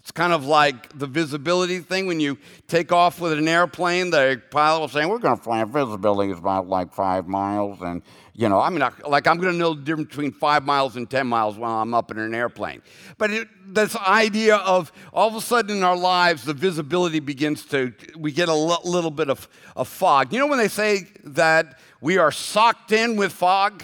It's 0.00 0.10
kind 0.10 0.34
of 0.34 0.44
like 0.44 0.98
the 0.98 1.06
visibility 1.06 1.78
thing 1.78 2.06
when 2.06 2.20
you 2.20 2.36
take 2.66 2.92
off 2.92 3.18
with 3.18 3.32
an 3.32 3.48
airplane, 3.48 4.10
the 4.10 4.42
pilot 4.50 4.80
will 4.80 4.88
say, 4.88 5.06
We're 5.06 5.20
going 5.20 5.38
to 5.38 5.42
fly, 5.42 5.64
visibility 5.64 6.32
is 6.32 6.38
about 6.38 6.68
like 6.68 6.92
five 6.92 7.26
miles. 7.26 7.80
And, 7.80 8.02
you 8.34 8.50
know, 8.50 8.60
I 8.60 8.68
mean, 8.68 8.86
like 9.06 9.26
I'm 9.26 9.38
going 9.38 9.52
to 9.52 9.58
know 9.58 9.72
the 9.72 9.80
difference 9.80 10.10
between 10.10 10.32
five 10.32 10.66
miles 10.66 10.96
and 10.96 11.08
10 11.08 11.26
miles 11.26 11.56
while 11.56 11.80
I'm 11.80 11.94
up 11.94 12.10
in 12.10 12.18
an 12.18 12.34
airplane. 12.34 12.82
But 13.16 13.30
it, 13.30 13.48
this 13.66 13.96
idea 13.96 14.56
of 14.56 14.92
all 15.14 15.28
of 15.28 15.34
a 15.34 15.40
sudden 15.40 15.78
in 15.78 15.82
our 15.82 15.96
lives, 15.96 16.44
the 16.44 16.52
visibility 16.54 17.20
begins 17.20 17.64
to, 17.66 17.94
we 18.18 18.32
get 18.32 18.50
a 18.50 18.52
l- 18.52 18.82
little 18.84 19.10
bit 19.10 19.30
of, 19.30 19.48
of 19.76 19.88
fog. 19.88 20.30
You 20.30 20.40
know, 20.40 20.46
when 20.46 20.58
they 20.58 20.68
say 20.68 21.06
that 21.24 21.78
we 22.02 22.18
are 22.18 22.30
socked 22.30 22.92
in 22.92 23.16
with 23.16 23.32
fog? 23.32 23.82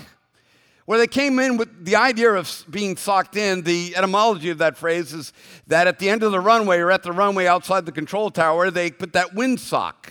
Where 0.87 0.99
they 0.99 1.07
came 1.07 1.38
in 1.38 1.57
with 1.57 1.87
the 1.87 1.97
idea 1.97 2.33
of 2.33 2.64
being 2.69 2.97
socked 2.97 3.37
in, 3.37 3.62
the 3.62 3.97
etymology 3.97 4.50
of 4.50 4.59
that 4.59 4.76
phrase 4.76 5.14
is 5.14 5.33
that 5.67 5.87
at 5.87 5.99
the 5.99 6.11
end 6.11 6.23
of 6.23 6.31
the 6.31 6.41
runway 6.41 6.79
or 6.79 6.91
at 6.91 7.03
the 7.03 7.12
runway 7.12 7.47
outside 7.47 7.87
the 7.87 7.93
control 7.93 8.31
tower, 8.31 8.71
they 8.71 8.91
put 8.91 9.14
that 9.14 9.35
windsock. 9.35 10.11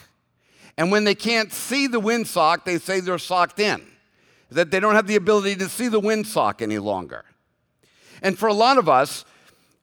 And 0.76 0.92
when 0.92 1.04
they 1.04 1.14
can't 1.14 1.52
see 1.52 1.86
the 1.86 2.02
windsock, 2.02 2.66
they 2.66 2.80
say 2.80 3.00
they're 3.00 3.20
socked 3.20 3.60
in, 3.60 3.86
that 4.50 4.72
they 4.72 4.80
don't 4.80 4.96
have 4.96 5.06
the 5.06 5.16
ability 5.16 5.56
to 5.58 5.70
see 5.70 5.90
the 5.90 6.02
windsock 6.02 6.62
any 6.64 6.80
longer. 6.80 7.24
And 8.24 8.40
for 8.40 8.48
a 8.48 8.54
lot 8.54 8.80
of 8.80 8.90
us, 8.90 9.26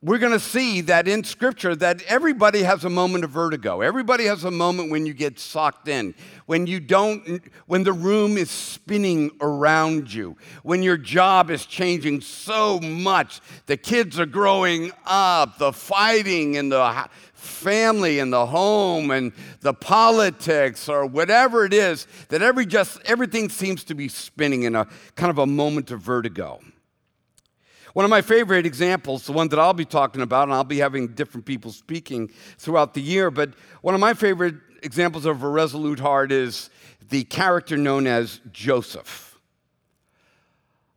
we're 0.02 0.18
going 0.18 0.32
to 0.32 0.40
see 0.40 0.80
that 0.80 1.06
in 1.06 1.22
scripture 1.24 1.76
that 1.76 2.02
everybody 2.04 2.62
has 2.62 2.86
a 2.86 2.88
moment 2.88 3.22
of 3.22 3.30
vertigo. 3.30 3.82
Everybody 3.82 4.24
has 4.24 4.44
a 4.44 4.50
moment 4.50 4.90
when 4.90 5.04
you 5.04 5.12
get 5.12 5.38
socked 5.38 5.88
in 5.88 6.14
when 6.46 6.66
you 6.66 6.80
don't 6.80 7.42
when 7.66 7.84
the 7.84 7.92
room 7.92 8.38
is 8.38 8.50
spinning 8.50 9.30
around 9.42 10.12
you 10.12 10.38
when 10.62 10.82
your 10.82 10.96
job 10.96 11.50
is 11.50 11.66
changing 11.66 12.22
so 12.22 12.80
much. 12.80 13.42
The 13.66 13.76
kids 13.76 14.18
are 14.18 14.24
growing 14.24 14.90
up 15.04 15.58
the 15.58 15.70
fighting 15.70 16.54
in 16.54 16.70
the 16.70 17.06
family 17.34 18.20
and 18.20 18.32
the 18.32 18.46
home 18.46 19.10
and 19.10 19.32
the 19.60 19.74
politics 19.74 20.88
or 20.88 21.04
whatever 21.04 21.66
it 21.66 21.74
is 21.74 22.06
that 22.30 22.40
every 22.40 22.64
just 22.64 22.98
everything 23.04 23.50
seems 23.50 23.84
to 23.84 23.94
be 23.94 24.08
spinning 24.08 24.62
in 24.62 24.74
a 24.76 24.86
kind 25.14 25.30
of 25.30 25.36
a 25.36 25.46
moment 25.46 25.90
of 25.90 26.00
vertigo 26.00 26.58
one 27.92 28.04
of 28.04 28.10
my 28.10 28.22
favorite 28.22 28.66
examples, 28.66 29.26
the 29.26 29.32
one 29.32 29.48
that 29.48 29.58
I'll 29.58 29.74
be 29.74 29.84
talking 29.84 30.22
about, 30.22 30.44
and 30.44 30.54
I'll 30.54 30.64
be 30.64 30.78
having 30.78 31.08
different 31.08 31.46
people 31.46 31.72
speaking 31.72 32.30
throughout 32.58 32.94
the 32.94 33.02
year, 33.02 33.30
but 33.30 33.54
one 33.82 33.94
of 33.94 34.00
my 34.00 34.14
favorite 34.14 34.54
examples 34.82 35.26
of 35.26 35.42
a 35.42 35.48
resolute 35.48 35.98
heart 35.98 36.32
is 36.32 36.70
the 37.08 37.24
character 37.24 37.76
known 37.76 38.06
as 38.06 38.40
Joseph. 38.52 39.38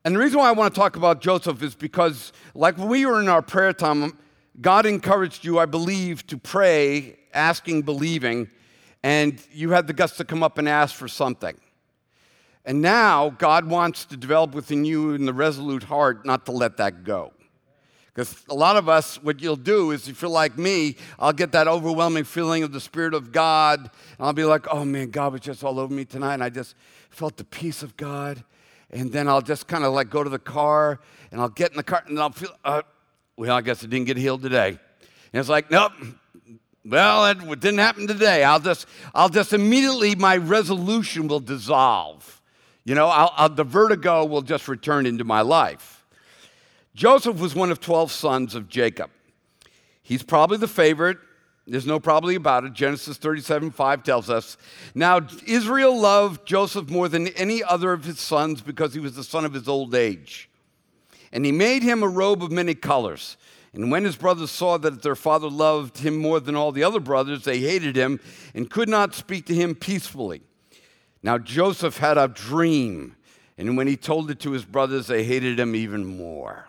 And 0.06 0.16
the 0.16 0.20
reason 0.20 0.40
why 0.40 0.50
I 0.50 0.52
want 0.52 0.74
to 0.74 0.80
talk 0.80 0.96
about 0.96 1.22
Joseph 1.22 1.64
is 1.64 1.76
because, 1.76 2.34
like 2.54 2.78
when 2.78 2.90
we 2.90 3.06
were 3.06 3.22
in 3.22 3.30
our 3.30 3.42
prayer 3.42 3.74
time, 3.74 4.18
God 4.62 4.86
encouraged 4.86 5.46
you, 5.46 5.60
I 5.60 5.66
believe, 5.66 6.28
to 6.28 6.38
pray, 6.38 7.18
asking, 7.34 7.84
believing, 7.84 8.50
and 9.02 9.42
you 9.52 9.72
had 9.72 9.88
the 9.88 9.94
guts 9.94 10.18
to 10.18 10.26
come 10.26 10.44
up 10.44 10.58
and 10.58 10.70
ask 10.70 10.94
for 10.94 11.08
something. 11.08 11.58
And 12.66 12.82
now 12.82 13.30
God 13.32 13.66
wants 13.66 14.06
to 14.06 14.18
develop 14.18 14.56
within 14.56 14.86
you 14.86 15.12
in 15.12 15.26
the 15.26 15.34
resolute 15.34 15.84
heart 15.84 16.26
not 16.26 16.46
to 16.46 16.52
let 16.52 16.78
that 16.78 17.04
go. 17.04 17.34
Because 18.14 18.36
a 18.48 18.54
lot 18.54 18.78
of 18.78 18.88
us, 18.88 19.22
what 19.24 19.42
you'll 19.42 19.56
do 19.56 19.90
is 19.92 20.08
if 20.08 20.22
you're 20.22 20.30
like 20.30 20.58
me, 20.58 20.96
I'll 21.18 21.34
get 21.34 21.52
that 21.54 21.68
overwhelming 21.68 22.26
feeling 22.26 22.62
of 22.62 22.72
the 22.72 22.80
Spirit 22.80 23.16
of 23.16 23.32
God. 23.32 23.80
And 23.80 23.90
I'll 24.20 24.34
be 24.34 24.44
like, 24.44 24.68
oh 24.72 24.86
man, 24.86 25.10
God 25.10 25.34
was 25.34 25.42
just 25.42 25.64
all 25.64 25.80
over 25.80 25.92
me 25.92 26.06
tonight. 26.06 26.36
And 26.36 26.44
I 26.44 26.50
just 26.50 26.76
felt 27.10 27.38
the 27.38 27.44
peace 27.44 27.82
of 27.82 27.98
God. 27.98 28.44
And 28.92 29.12
then 29.12 29.28
I'll 29.28 29.42
just 29.42 29.68
kind 29.68 29.84
of 29.84 29.94
like 29.94 30.12
go 30.12 30.24
to 30.24 30.30
the 30.30 30.38
car 30.38 31.00
and 31.32 31.42
I'll 31.42 31.50
get 31.50 31.72
in 31.72 31.78
the 31.78 31.84
car 31.84 32.04
and 32.08 32.20
I'll 32.20 32.30
feel, 32.30 32.56
uh, 32.64 32.84
well, 33.36 33.56
I 33.56 33.62
guess 33.62 33.84
it 33.84 33.90
didn't 33.90 34.06
get 34.06 34.18
healed 34.18 34.44
today. 34.44 34.70
And 34.70 35.40
it's 35.40 35.50
like, 35.50 35.72
nope, 35.72 35.94
well, 36.86 37.26
it 37.26 37.60
didn't 37.60 37.80
happen 37.80 38.06
today. 38.06 38.44
I'll 38.44 38.60
just, 38.60 38.86
I'll 39.16 39.30
just 39.30 39.54
immediately, 39.54 40.14
my 40.14 40.38
resolution 40.38 41.28
will 41.28 41.40
dissolve. 41.40 42.43
You 42.86 42.96
know, 42.96 43.08
I'll, 43.08 43.34
I'll, 43.36 43.50
the 43.50 43.64
vertigo 43.64 44.26
will 44.26 44.42
just 44.42 44.68
return 44.68 45.06
into 45.06 45.24
my 45.24 45.42
life. 45.42 46.06
Joseph 46.96 47.40
was 47.40 47.56
one 47.56 47.72
of 47.72 47.80
12 47.80 48.12
sons 48.12 48.56
of 48.56 48.70
Jacob. 48.70 49.10
He's 50.02 50.22
probably 50.22 50.58
the 50.58 50.68
favorite. 50.68 51.18
There's 51.66 51.86
no 51.86 52.00
probably 52.00 52.36
about 52.36 52.66
it. 52.66 52.74
Genesis 52.74 53.18
37 53.18 53.72
5 53.72 54.04
tells 54.04 54.30
us. 54.30 54.58
Now, 54.94 55.26
Israel 55.48 55.98
loved 55.98 56.46
Joseph 56.46 56.90
more 56.90 57.08
than 57.08 57.30
any 57.30 57.64
other 57.64 57.94
of 57.94 58.04
his 58.04 58.20
sons 58.20 58.62
because 58.62 58.94
he 58.94 59.00
was 59.00 59.16
the 59.16 59.24
son 59.24 59.46
of 59.46 59.54
his 59.54 59.68
old 59.70 59.96
age. 59.96 60.50
And 61.32 61.46
he 61.46 61.54
made 61.54 61.82
him 61.82 62.04
a 62.04 62.08
robe 62.08 62.44
of 62.44 62.52
many 62.52 62.76
colors. 62.76 63.38
And 63.74 63.90
when 63.90 64.04
his 64.04 64.18
brothers 64.18 64.52
saw 64.52 64.78
that 64.78 65.02
their 65.02 65.16
father 65.16 65.50
loved 65.50 66.00
him 66.00 66.18
more 66.18 66.40
than 66.40 66.56
all 66.56 66.72
the 66.72 66.84
other 66.84 67.00
brothers, 67.00 67.44
they 67.44 67.60
hated 67.60 67.96
him 67.96 68.20
and 68.54 68.70
could 68.70 68.90
not 68.90 69.16
speak 69.16 69.46
to 69.48 69.56
him 69.56 69.74
peacefully. 69.74 70.44
Now, 71.24 71.38
Joseph 71.38 71.98
had 71.98 72.18
a 72.18 72.28
dream, 72.28 73.16
and 73.58 73.78
when 73.78 73.88
he 73.88 73.96
told 73.96 74.30
it 74.30 74.42
to 74.42 74.52
his 74.52 74.66
brothers, 74.66 75.08
they 75.08 75.24
hated 75.24 75.58
him 75.58 75.74
even 75.74 76.06
more. 76.06 76.68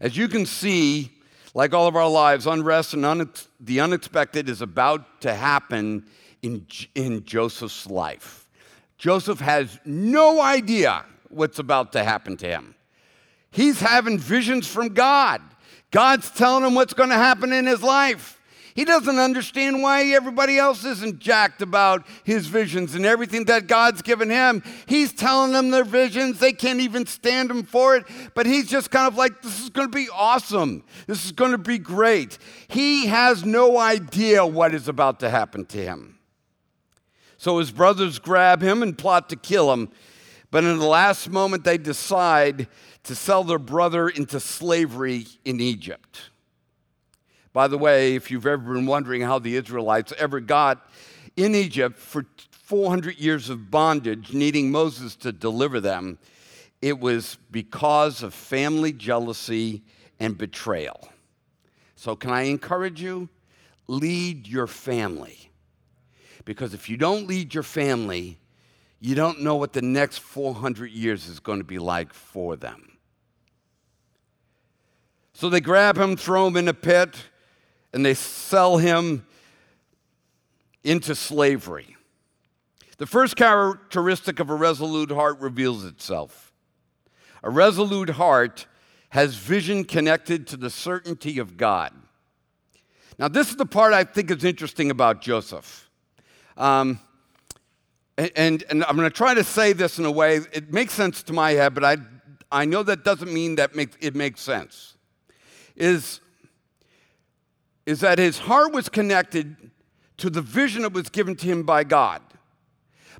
As 0.00 0.16
you 0.16 0.26
can 0.26 0.44
see, 0.44 1.12
like 1.54 1.72
all 1.72 1.86
of 1.86 1.94
our 1.94 2.08
lives, 2.08 2.46
unrest 2.46 2.94
and 2.94 3.28
the 3.60 3.80
unexpected 3.80 4.48
is 4.48 4.62
about 4.62 5.20
to 5.20 5.34
happen 5.34 6.06
in, 6.42 6.66
in 6.94 7.24
Joseph's 7.24 7.86
life. 7.86 8.48
Joseph 8.98 9.40
has 9.40 9.78
no 9.84 10.40
idea 10.40 11.04
what's 11.28 11.58
about 11.58 11.92
to 11.92 12.02
happen 12.02 12.36
to 12.38 12.46
him. 12.46 12.74
He's 13.50 13.80
having 13.80 14.18
visions 14.18 14.66
from 14.66 14.88
God. 14.88 15.40
God's 15.90 16.30
telling 16.30 16.64
him 16.64 16.74
what's 16.74 16.94
going 16.94 17.08
to 17.10 17.16
happen 17.16 17.52
in 17.52 17.66
his 17.66 17.82
life. 17.82 18.39
He 18.74 18.84
doesn't 18.84 19.18
understand 19.18 19.82
why 19.82 20.04
everybody 20.06 20.58
else 20.58 20.84
isn't 20.84 21.18
jacked 21.18 21.62
about 21.62 22.06
his 22.24 22.46
visions 22.46 22.94
and 22.94 23.04
everything 23.04 23.44
that 23.46 23.66
God's 23.66 24.02
given 24.02 24.30
him. 24.30 24.62
He's 24.86 25.12
telling 25.12 25.52
them 25.52 25.70
their 25.70 25.84
visions. 25.84 26.38
They 26.38 26.52
can't 26.52 26.80
even 26.80 27.06
stand 27.06 27.50
him 27.50 27.62
for 27.64 27.96
it. 27.96 28.04
But 28.34 28.46
he's 28.46 28.68
just 28.68 28.90
kind 28.90 29.06
of 29.06 29.16
like, 29.16 29.42
this 29.42 29.60
is 29.62 29.70
going 29.70 29.90
to 29.90 29.94
be 29.94 30.08
awesome. 30.12 30.84
This 31.06 31.24
is 31.24 31.32
going 31.32 31.52
to 31.52 31.58
be 31.58 31.78
great. 31.78 32.38
He 32.68 33.06
has 33.06 33.44
no 33.44 33.78
idea 33.78 34.46
what 34.46 34.74
is 34.74 34.88
about 34.88 35.20
to 35.20 35.30
happen 35.30 35.66
to 35.66 35.78
him. 35.78 36.18
So 37.36 37.58
his 37.58 37.70
brothers 37.70 38.18
grab 38.18 38.62
him 38.62 38.82
and 38.82 38.96
plot 38.96 39.30
to 39.30 39.36
kill 39.36 39.72
him. 39.72 39.88
But 40.50 40.64
in 40.64 40.78
the 40.78 40.86
last 40.86 41.30
moment, 41.30 41.64
they 41.64 41.78
decide 41.78 42.68
to 43.04 43.14
sell 43.14 43.44
their 43.44 43.58
brother 43.58 44.08
into 44.08 44.40
slavery 44.40 45.26
in 45.44 45.60
Egypt. 45.60 46.30
By 47.52 47.68
the 47.68 47.78
way, 47.78 48.14
if 48.14 48.30
you've 48.30 48.46
ever 48.46 48.74
been 48.74 48.86
wondering 48.86 49.22
how 49.22 49.38
the 49.38 49.56
Israelites 49.56 50.12
ever 50.18 50.40
got 50.40 50.88
in 51.36 51.54
Egypt 51.54 51.98
for 51.98 52.24
400 52.50 53.18
years 53.18 53.50
of 53.50 53.70
bondage, 53.70 54.32
needing 54.32 54.70
Moses 54.70 55.16
to 55.16 55.32
deliver 55.32 55.80
them, 55.80 56.18
it 56.80 57.00
was 57.00 57.36
because 57.50 58.22
of 58.22 58.32
family 58.32 58.92
jealousy 58.92 59.82
and 60.20 60.38
betrayal. 60.38 61.08
So, 61.96 62.16
can 62.16 62.30
I 62.30 62.42
encourage 62.42 63.02
you? 63.02 63.28
Lead 63.86 64.46
your 64.46 64.66
family. 64.66 65.50
Because 66.44 66.72
if 66.72 66.88
you 66.88 66.96
don't 66.96 67.26
lead 67.26 67.52
your 67.52 67.62
family, 67.62 68.38
you 69.00 69.14
don't 69.14 69.40
know 69.40 69.56
what 69.56 69.72
the 69.72 69.82
next 69.82 70.18
400 70.18 70.90
years 70.90 71.26
is 71.26 71.40
going 71.40 71.58
to 71.58 71.64
be 71.64 71.78
like 71.78 72.14
for 72.14 72.56
them. 72.56 72.98
So 75.32 75.48
they 75.48 75.60
grab 75.60 75.96
him, 75.98 76.16
throw 76.16 76.46
him 76.46 76.56
in 76.56 76.68
a 76.68 76.74
pit, 76.74 77.16
and 77.92 78.04
they 78.04 78.14
sell 78.14 78.76
him 78.78 79.26
into 80.84 81.14
slavery. 81.14 81.96
The 82.98 83.06
first 83.06 83.36
characteristic 83.36 84.40
of 84.40 84.50
a 84.50 84.54
resolute 84.54 85.10
heart 85.10 85.40
reveals 85.40 85.84
itself. 85.84 86.52
A 87.42 87.50
resolute 87.50 88.10
heart 88.10 88.66
has 89.10 89.34
vision 89.34 89.84
connected 89.84 90.46
to 90.48 90.56
the 90.56 90.70
certainty 90.70 91.38
of 91.38 91.56
God. 91.56 91.92
Now, 93.18 93.28
this 93.28 93.50
is 93.50 93.56
the 93.56 93.66
part 93.66 93.92
I 93.92 94.04
think 94.04 94.30
is 94.30 94.44
interesting 94.44 94.90
about 94.90 95.20
Joseph. 95.20 95.90
Um, 96.56 97.00
and, 98.16 98.64
and 98.68 98.84
I'm 98.84 98.96
going 98.96 99.08
to 99.08 99.16
try 99.16 99.34
to 99.34 99.44
say 99.44 99.72
this 99.72 99.98
in 99.98 100.04
a 100.04 100.10
way, 100.10 100.36
it 100.52 100.72
makes 100.72 100.92
sense 100.92 101.22
to 101.24 101.32
my 101.32 101.52
head, 101.52 101.74
but 101.74 101.84
I, 101.84 101.96
I 102.52 102.64
know 102.66 102.82
that 102.82 103.04
doesn't 103.04 103.32
mean 103.32 103.56
that 103.56 103.70
it 104.00 104.14
makes 104.14 104.40
sense. 104.40 104.96
Is 105.76 106.20
is 107.90 107.98
that 108.00 108.20
his 108.20 108.38
heart 108.38 108.72
was 108.72 108.88
connected 108.88 109.56
to 110.16 110.30
the 110.30 110.40
vision 110.40 110.82
that 110.82 110.92
was 110.92 111.08
given 111.08 111.34
to 111.34 111.46
him 111.46 111.64
by 111.64 111.82
God, 111.82 112.22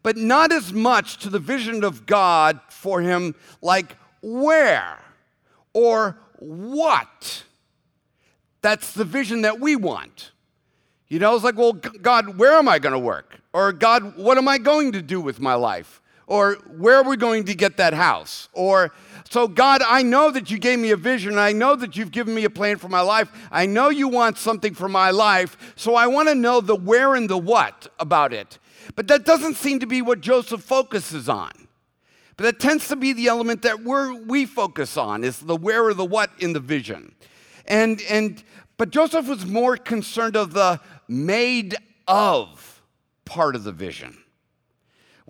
but 0.05 0.17
not 0.17 0.53
as 0.53 0.73
much 0.73 1.19
to 1.19 1.29
the 1.29 1.41
vision 1.41 1.83
of 1.83 2.07
God 2.07 2.61
for 2.69 3.01
him, 3.01 3.35
like 3.61 3.97
where 4.23 5.01
or 5.75 6.17
what. 6.39 7.43
That's 8.63 8.93
the 8.93 9.05
vision 9.05 9.43
that 9.43 9.59
we 9.59 9.75
want. 9.75 10.31
You 11.09 11.19
know, 11.19 11.35
it's 11.35 11.43
like, 11.43 11.57
well, 11.57 11.73
God, 11.73 12.39
where 12.39 12.53
am 12.53 12.69
I 12.69 12.79
going 12.79 12.93
to 12.93 12.99
work? 12.99 13.41
Or 13.53 13.73
God, 13.73 14.17
what 14.17 14.39
am 14.39 14.47
I 14.47 14.59
going 14.59 14.93
to 14.93 15.03
do 15.03 15.21
with 15.21 15.41
my 15.41 15.55
life? 15.55 16.00
Or 16.31 16.55
where 16.79 16.95
are 16.95 17.03
we 17.03 17.17
going 17.17 17.43
to 17.47 17.55
get 17.55 17.77
that 17.79 17.93
house? 17.93 18.49
Or 18.53 18.93
so, 19.29 19.49
God, 19.49 19.83
I 19.85 20.05
know 20.05 20.31
that 20.31 20.49
you 20.49 20.59
gave 20.59 20.79
me 20.79 20.93
a 20.93 20.97
vision. 20.97 21.37
I 21.39 21.51
know 21.51 21.75
that 21.75 21.97
you've 21.97 22.13
given 22.13 22.37
me 22.37 22.45
a 22.45 22.51
plan 22.51 22.77
for 22.77 22.89
my 22.89 23.01
life. 23.01 23.33
I 23.51 23.67
know 23.67 23.89
you 23.89 24.07
want 24.07 24.39
something 24.39 24.73
for 24.73 24.89
my 24.89 25.11
life. 25.11 25.75
So, 25.75 25.97
I 25.97 26.07
want 26.07 26.29
to 26.29 26.37
know 26.37 26.61
the 26.61 26.77
where 26.77 27.17
and 27.17 27.29
the 27.29 27.37
what 27.37 27.89
about 27.99 28.33
it. 28.33 28.61
But 28.95 29.09
that 29.09 29.25
doesn't 29.25 29.57
seem 29.57 29.81
to 29.81 29.89
be 29.89 30.03
what 30.03 30.21
Joseph 30.21 30.63
focuses 30.63 31.29
on. 31.29 31.51
But 32.37 32.45
that 32.45 32.61
tends 32.61 32.87
to 32.89 32.97
be 32.97 33.13
the 33.13 33.27
element 33.27 33.63
that 33.63 33.83
we're, 33.83 34.15
we 34.15 34.47
focus 34.47 34.97
on 34.97 35.25
is 35.25 35.41
the 35.41 35.57
where 35.57 35.85
or 35.87 35.95
the 35.95 36.05
what 36.05 36.31
in 36.39 36.53
the 36.53 36.61
vision. 36.61 37.13
And, 37.67 38.01
and, 38.09 38.41
but 38.77 38.91
Joseph 38.91 39.27
was 39.27 39.45
more 39.45 39.77
concerned 39.77 40.37
of 40.37 40.53
the 40.53 40.81
made 41.09 41.75
of 42.07 42.83
part 43.25 43.57
of 43.57 43.65
the 43.65 43.73
vision 43.73 44.17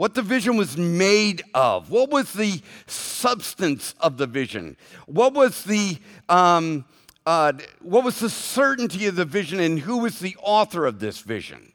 what 0.00 0.14
the 0.14 0.22
vision 0.22 0.56
was 0.56 0.78
made 0.78 1.42
of. 1.52 1.90
What 1.90 2.08
was 2.08 2.32
the 2.32 2.62
substance 2.86 3.94
of 4.00 4.16
the 4.16 4.26
vision? 4.26 4.78
What 5.04 5.34
was 5.34 5.62
the 5.64 5.98
um, 6.26 6.86
uh, 7.26 7.52
what 7.82 8.02
was 8.02 8.18
the 8.18 8.30
certainty 8.30 9.08
of 9.08 9.16
the 9.16 9.26
vision, 9.26 9.60
and 9.60 9.78
who 9.78 9.98
was 9.98 10.18
the 10.18 10.34
author 10.40 10.86
of 10.86 11.00
this 11.00 11.20
vision? 11.20 11.74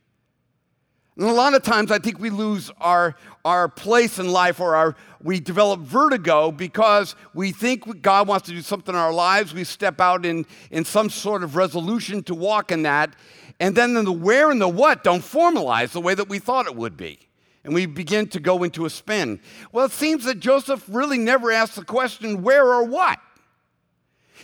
And 1.15 1.27
a 1.27 1.33
lot 1.33 1.53
of 1.53 1.61
times, 1.61 1.91
I 1.91 1.99
think 1.99 2.17
we 2.17 2.31
lose 2.31 2.71
our 2.81 3.15
our 3.45 3.69
place 3.69 4.17
in 4.17 4.31
life, 4.31 4.59
or 4.59 4.75
our 4.75 4.95
we 5.21 5.39
develop 5.39 5.81
vertigo 5.81 6.51
because 6.51 7.15
we 7.35 7.51
think 7.51 8.01
God 8.01 8.27
wants 8.27 8.47
to 8.47 8.53
do 8.53 8.63
something 8.63 8.95
in 8.95 8.99
our 8.99 9.13
lives. 9.13 9.53
We 9.53 9.65
step 9.65 10.01
out 10.01 10.25
in 10.25 10.47
in 10.71 10.83
some 10.83 11.11
sort 11.11 11.43
of 11.43 11.55
resolution 11.55 12.23
to 12.23 12.33
walk 12.33 12.71
in 12.71 12.81
that, 12.81 13.15
and 13.59 13.75
then 13.75 13.93
the 13.93 14.11
where 14.11 14.49
and 14.49 14.59
the 14.59 14.67
what 14.67 15.03
don't 15.03 15.21
formalize 15.21 15.91
the 15.91 16.01
way 16.01 16.15
that 16.15 16.27
we 16.27 16.39
thought 16.39 16.65
it 16.65 16.75
would 16.75 16.97
be 16.97 17.19
and 17.65 17.73
we 17.73 17.87
begin 17.87 18.27
to 18.27 18.39
go 18.39 18.63
into 18.63 18.85
a 18.85 18.89
spin. 18.89 19.41
Well, 19.71 19.85
it 19.85 19.91
seems 19.91 20.23
that 20.25 20.39
Joseph 20.39 20.85
really 20.87 21.17
never 21.17 21.51
asked 21.51 21.75
the 21.75 21.83
question, 21.83 22.43
where 22.43 22.65
or 22.65 22.83
what? 22.83 23.19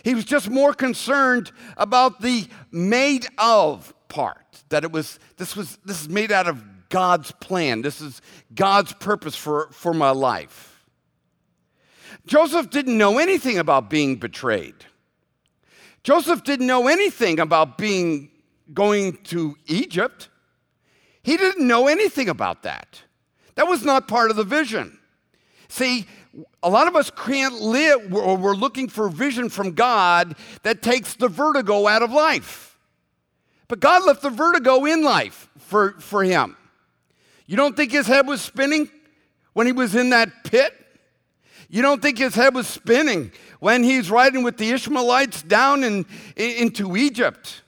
He 0.02 0.14
was 0.14 0.24
just 0.24 0.50
more 0.50 0.74
concerned 0.74 1.52
about 1.76 2.20
the 2.20 2.46
made 2.72 3.26
of 3.38 3.94
part, 4.08 4.64
that 4.70 4.82
it 4.82 4.90
was, 4.90 5.20
this 5.36 5.54
was, 5.54 5.78
this 5.84 6.02
is 6.02 6.08
made 6.08 6.32
out 6.32 6.48
of 6.48 6.64
God's 6.88 7.30
plan. 7.32 7.80
This 7.80 8.00
is 8.00 8.20
God's 8.54 8.92
purpose 8.92 9.36
for, 9.36 9.68
for 9.70 9.94
my 9.94 10.10
life. 10.10 10.84
Joseph 12.26 12.70
didn't 12.70 12.98
know 12.98 13.18
anything 13.18 13.56
about 13.56 13.88
being 13.88 14.16
betrayed. 14.16 14.74
Joseph 16.02 16.42
didn't 16.42 16.66
know 16.66 16.88
anything 16.88 17.38
about 17.38 17.78
being 17.78 18.30
going 18.74 19.16
to 19.24 19.56
Egypt. 19.66 20.28
He 21.22 21.36
didn't 21.36 21.66
know 21.66 21.86
anything 21.86 22.28
about 22.28 22.64
that. 22.64 23.00
That 23.54 23.68
was 23.68 23.84
not 23.84 24.08
part 24.08 24.30
of 24.30 24.36
the 24.36 24.44
vision. 24.44 24.98
See, 25.68 26.06
a 26.62 26.70
lot 26.70 26.88
of 26.88 26.96
us 26.96 27.10
can't 27.10 27.54
live, 27.54 28.12
or 28.14 28.36
we're 28.36 28.54
looking 28.54 28.88
for 28.88 29.08
vision 29.08 29.48
from 29.48 29.72
God 29.72 30.34
that 30.62 30.82
takes 30.82 31.14
the 31.14 31.28
vertigo 31.28 31.86
out 31.86 32.02
of 32.02 32.12
life. 32.12 32.78
But 33.68 33.80
God 33.80 34.04
left 34.04 34.22
the 34.22 34.30
vertigo 34.30 34.84
in 34.84 35.02
life 35.02 35.48
for, 35.58 35.92
for 36.00 36.22
him. 36.22 36.56
You 37.46 37.56
don't 37.56 37.76
think 37.76 37.90
his 37.92 38.06
head 38.06 38.26
was 38.26 38.40
spinning 38.40 38.90
when 39.52 39.66
he 39.66 39.72
was 39.72 39.94
in 39.94 40.10
that 40.10 40.44
pit? 40.44 40.74
You 41.68 41.80
don't 41.80 42.02
think 42.02 42.18
his 42.18 42.34
head 42.34 42.54
was 42.54 42.66
spinning 42.66 43.32
when 43.60 43.82
he's 43.82 44.10
riding 44.10 44.42
with 44.42 44.58
the 44.58 44.70
Ishmaelites 44.70 45.42
down 45.42 45.84
in, 45.84 46.04
in, 46.36 46.50
into 46.64 46.96
Egypt? 46.96 47.61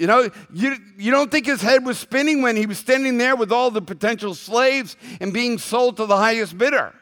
You 0.00 0.06
know, 0.06 0.30
you, 0.50 0.76
you 0.96 1.10
don't 1.10 1.30
think 1.30 1.44
his 1.44 1.60
head 1.60 1.84
was 1.84 1.98
spinning 1.98 2.40
when 2.40 2.56
he 2.56 2.64
was 2.64 2.78
standing 2.78 3.18
there 3.18 3.36
with 3.36 3.52
all 3.52 3.70
the 3.70 3.82
potential 3.82 4.34
slaves 4.34 4.96
and 5.20 5.30
being 5.30 5.58
sold 5.58 5.98
to 5.98 6.06
the 6.06 6.16
highest 6.16 6.56
bidder. 6.56 6.94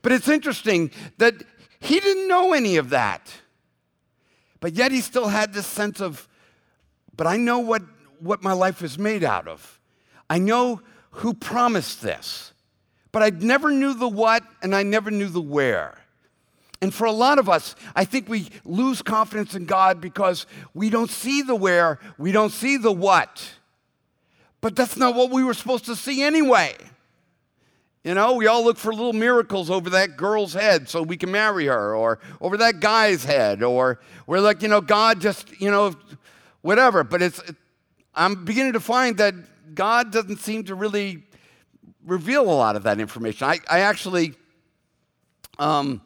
But 0.00 0.12
it's 0.12 0.28
interesting 0.28 0.92
that 1.16 1.34
he 1.80 1.98
didn't 1.98 2.28
know 2.28 2.52
any 2.52 2.76
of 2.76 2.90
that. 2.90 3.32
But 4.60 4.74
yet 4.74 4.92
he 4.92 5.00
still 5.00 5.26
had 5.26 5.52
this 5.52 5.66
sense 5.66 6.00
of, 6.00 6.28
but 7.16 7.26
I 7.26 7.36
know 7.36 7.58
what, 7.58 7.82
what 8.20 8.44
my 8.44 8.52
life 8.52 8.80
is 8.82 8.96
made 8.96 9.24
out 9.24 9.48
of. 9.48 9.80
I 10.30 10.38
know 10.38 10.80
who 11.10 11.34
promised 11.34 12.00
this. 12.00 12.52
But 13.10 13.24
I 13.24 13.30
never 13.30 13.72
knew 13.72 13.92
the 13.92 14.06
what 14.06 14.44
and 14.62 14.72
I 14.72 14.84
never 14.84 15.10
knew 15.10 15.26
the 15.26 15.40
where. 15.40 15.98
And 16.80 16.94
for 16.94 17.06
a 17.06 17.12
lot 17.12 17.38
of 17.38 17.48
us, 17.48 17.74
I 17.96 18.04
think 18.04 18.28
we 18.28 18.48
lose 18.64 19.02
confidence 19.02 19.54
in 19.54 19.64
God 19.64 20.00
because 20.00 20.46
we 20.74 20.90
don't 20.90 21.10
see 21.10 21.42
the 21.42 21.56
where, 21.56 21.98
we 22.18 22.30
don't 22.30 22.52
see 22.52 22.76
the 22.76 22.92
what. 22.92 23.52
But 24.60 24.76
that's 24.76 24.96
not 24.96 25.14
what 25.14 25.30
we 25.30 25.42
were 25.42 25.54
supposed 25.54 25.86
to 25.86 25.96
see 25.96 26.22
anyway. 26.22 26.76
You 28.04 28.14
know, 28.14 28.34
we 28.34 28.46
all 28.46 28.64
look 28.64 28.78
for 28.78 28.92
little 28.92 29.12
miracles 29.12 29.70
over 29.70 29.90
that 29.90 30.16
girl's 30.16 30.54
head 30.54 30.88
so 30.88 31.02
we 31.02 31.16
can 31.16 31.32
marry 31.32 31.66
her, 31.66 31.94
or 31.94 32.20
over 32.40 32.56
that 32.58 32.80
guy's 32.80 33.24
head, 33.24 33.62
or 33.62 34.00
we're 34.26 34.40
like, 34.40 34.62
you 34.62 34.68
know, 34.68 34.80
God 34.80 35.20
just, 35.20 35.60
you 35.60 35.70
know, 35.70 35.94
whatever. 36.62 37.02
But 37.02 37.22
it's, 37.22 37.42
I'm 38.14 38.44
beginning 38.44 38.74
to 38.74 38.80
find 38.80 39.16
that 39.18 39.34
God 39.74 40.12
doesn't 40.12 40.38
seem 40.38 40.64
to 40.64 40.74
really 40.74 41.24
reveal 42.06 42.42
a 42.42 42.54
lot 42.54 42.76
of 42.76 42.84
that 42.84 43.00
information. 43.00 43.48
I, 43.48 43.58
I 43.68 43.80
actually, 43.80 44.34
um, 45.58 46.00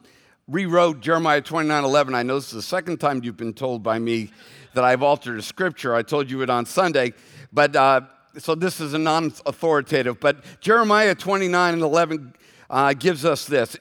rewrote 0.47 0.99
Jeremiah 0.99 1.41
29 1.41 1.83
11. 1.83 2.15
I 2.15 2.23
know 2.23 2.35
this 2.35 2.47
is 2.47 2.53
the 2.53 2.61
second 2.61 2.97
time 2.99 3.21
you've 3.23 3.37
been 3.37 3.53
told 3.53 3.83
by 3.83 3.99
me 3.99 4.31
that 4.73 4.83
I've 4.83 5.03
altered 5.03 5.39
a 5.39 5.41
scripture. 5.41 5.95
I 5.95 6.01
told 6.01 6.29
you 6.29 6.41
it 6.41 6.49
on 6.49 6.65
Sunday, 6.65 7.13
but 7.51 7.75
uh, 7.75 8.01
so 8.37 8.55
this 8.55 8.79
is 8.79 8.93
a 8.93 8.97
non 8.97 9.33
authoritative. 9.45 10.19
But 10.19 10.43
Jeremiah 10.59 11.15
29 11.15 11.73
and 11.73 11.83
11 11.83 12.35
uh, 12.69 12.93
gives 12.93 13.25
us 13.25 13.45
this 13.45 13.77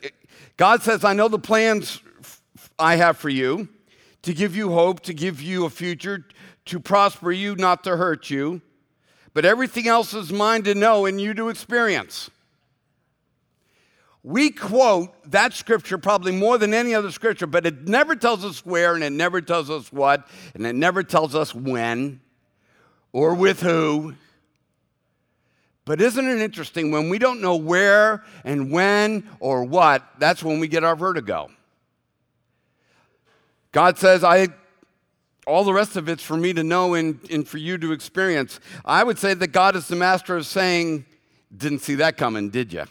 God 0.57 0.83
says, 0.83 1.04
I 1.04 1.14
know 1.14 1.28
the 1.28 1.38
plans 1.38 2.00
I 2.78 2.97
have 2.97 3.16
for 3.16 3.28
you 3.28 3.69
to 4.23 4.33
give 4.33 4.54
you 4.54 4.71
hope, 4.71 5.00
to 5.00 5.14
give 5.14 5.42
you 5.42 5.64
a 5.64 5.71
future, 5.71 6.25
to 6.66 6.78
prosper 6.78 7.33
you, 7.33 7.57
not 7.57 7.83
to 7.85 7.97
hurt 7.97 8.31
you. 8.31 8.61
But 9.35 9.45
everything 9.45 9.88
else 9.88 10.12
is 10.14 10.31
mine 10.31 10.62
to 10.64 10.75
know 10.75 11.07
and 11.07 11.21
you 11.21 11.33
to 11.35 11.49
experience. 11.49 12.31
We 14.25 14.50
quote 14.50 15.31
that 15.33 15.52
scripture 15.52 15.99
probably 15.99 16.33
more 16.33 16.57
than 16.57 16.73
any 16.73 16.95
other 16.95 17.11
scripture, 17.11 17.47
but 17.47 17.67
it 17.67 17.88
never 17.88 18.14
tells 18.14 18.45
us 18.45 18.64
where 18.64 18.95
and 18.95 19.02
it 19.02 19.11
never 19.11 19.41
tells 19.41 19.69
us 19.69 19.93
what 19.93 20.29
and 20.55 20.64
it 20.64 20.75
never 20.75 21.02
tells 21.02 21.35
us 21.35 21.55
when 21.55 22.21
or 23.12 23.35
with 23.35 23.61
who. 23.61 24.14
But 25.85 26.00
isn't 26.00 26.25
it 26.25 26.41
interesting 26.41 26.93
when 26.93 27.09
we 27.09 27.19
don't 27.19 27.41
know 27.41 27.57
where 27.57 28.23
and 28.45 28.71
when 28.71 29.29
or 29.41 29.64
what, 29.64 30.05
that's 30.19 30.45
when 30.45 30.61
we 30.61 30.69
get 30.69 30.85
our 30.85 30.95
vertigo. 30.95 31.50
God 33.73 33.99
says, 33.99 34.23
I 34.23 34.49
all 35.45 35.64
the 35.64 35.73
rest 35.73 35.97
of 35.97 36.09
it's 36.09 36.23
for 36.23 36.37
me 36.37 36.52
to 36.52 36.62
know 36.62 36.95
and, 36.95 37.19
and 37.29 37.49
for 37.49 37.59
you 37.59 37.76
to 37.79 37.91
experience. 37.91 38.61
I 38.85 39.02
would 39.02 39.19
say 39.19 39.35
that 39.35 39.49
God 39.49 39.75
is 39.75 39.88
the 39.88 39.97
master 39.97 40.37
of 40.37 40.47
saying, 40.47 41.05
Didn't 41.56 41.80
see 41.80 41.97
that 41.97 42.17
coming, 42.17 42.50
did 42.50 42.73
you? 42.73 42.85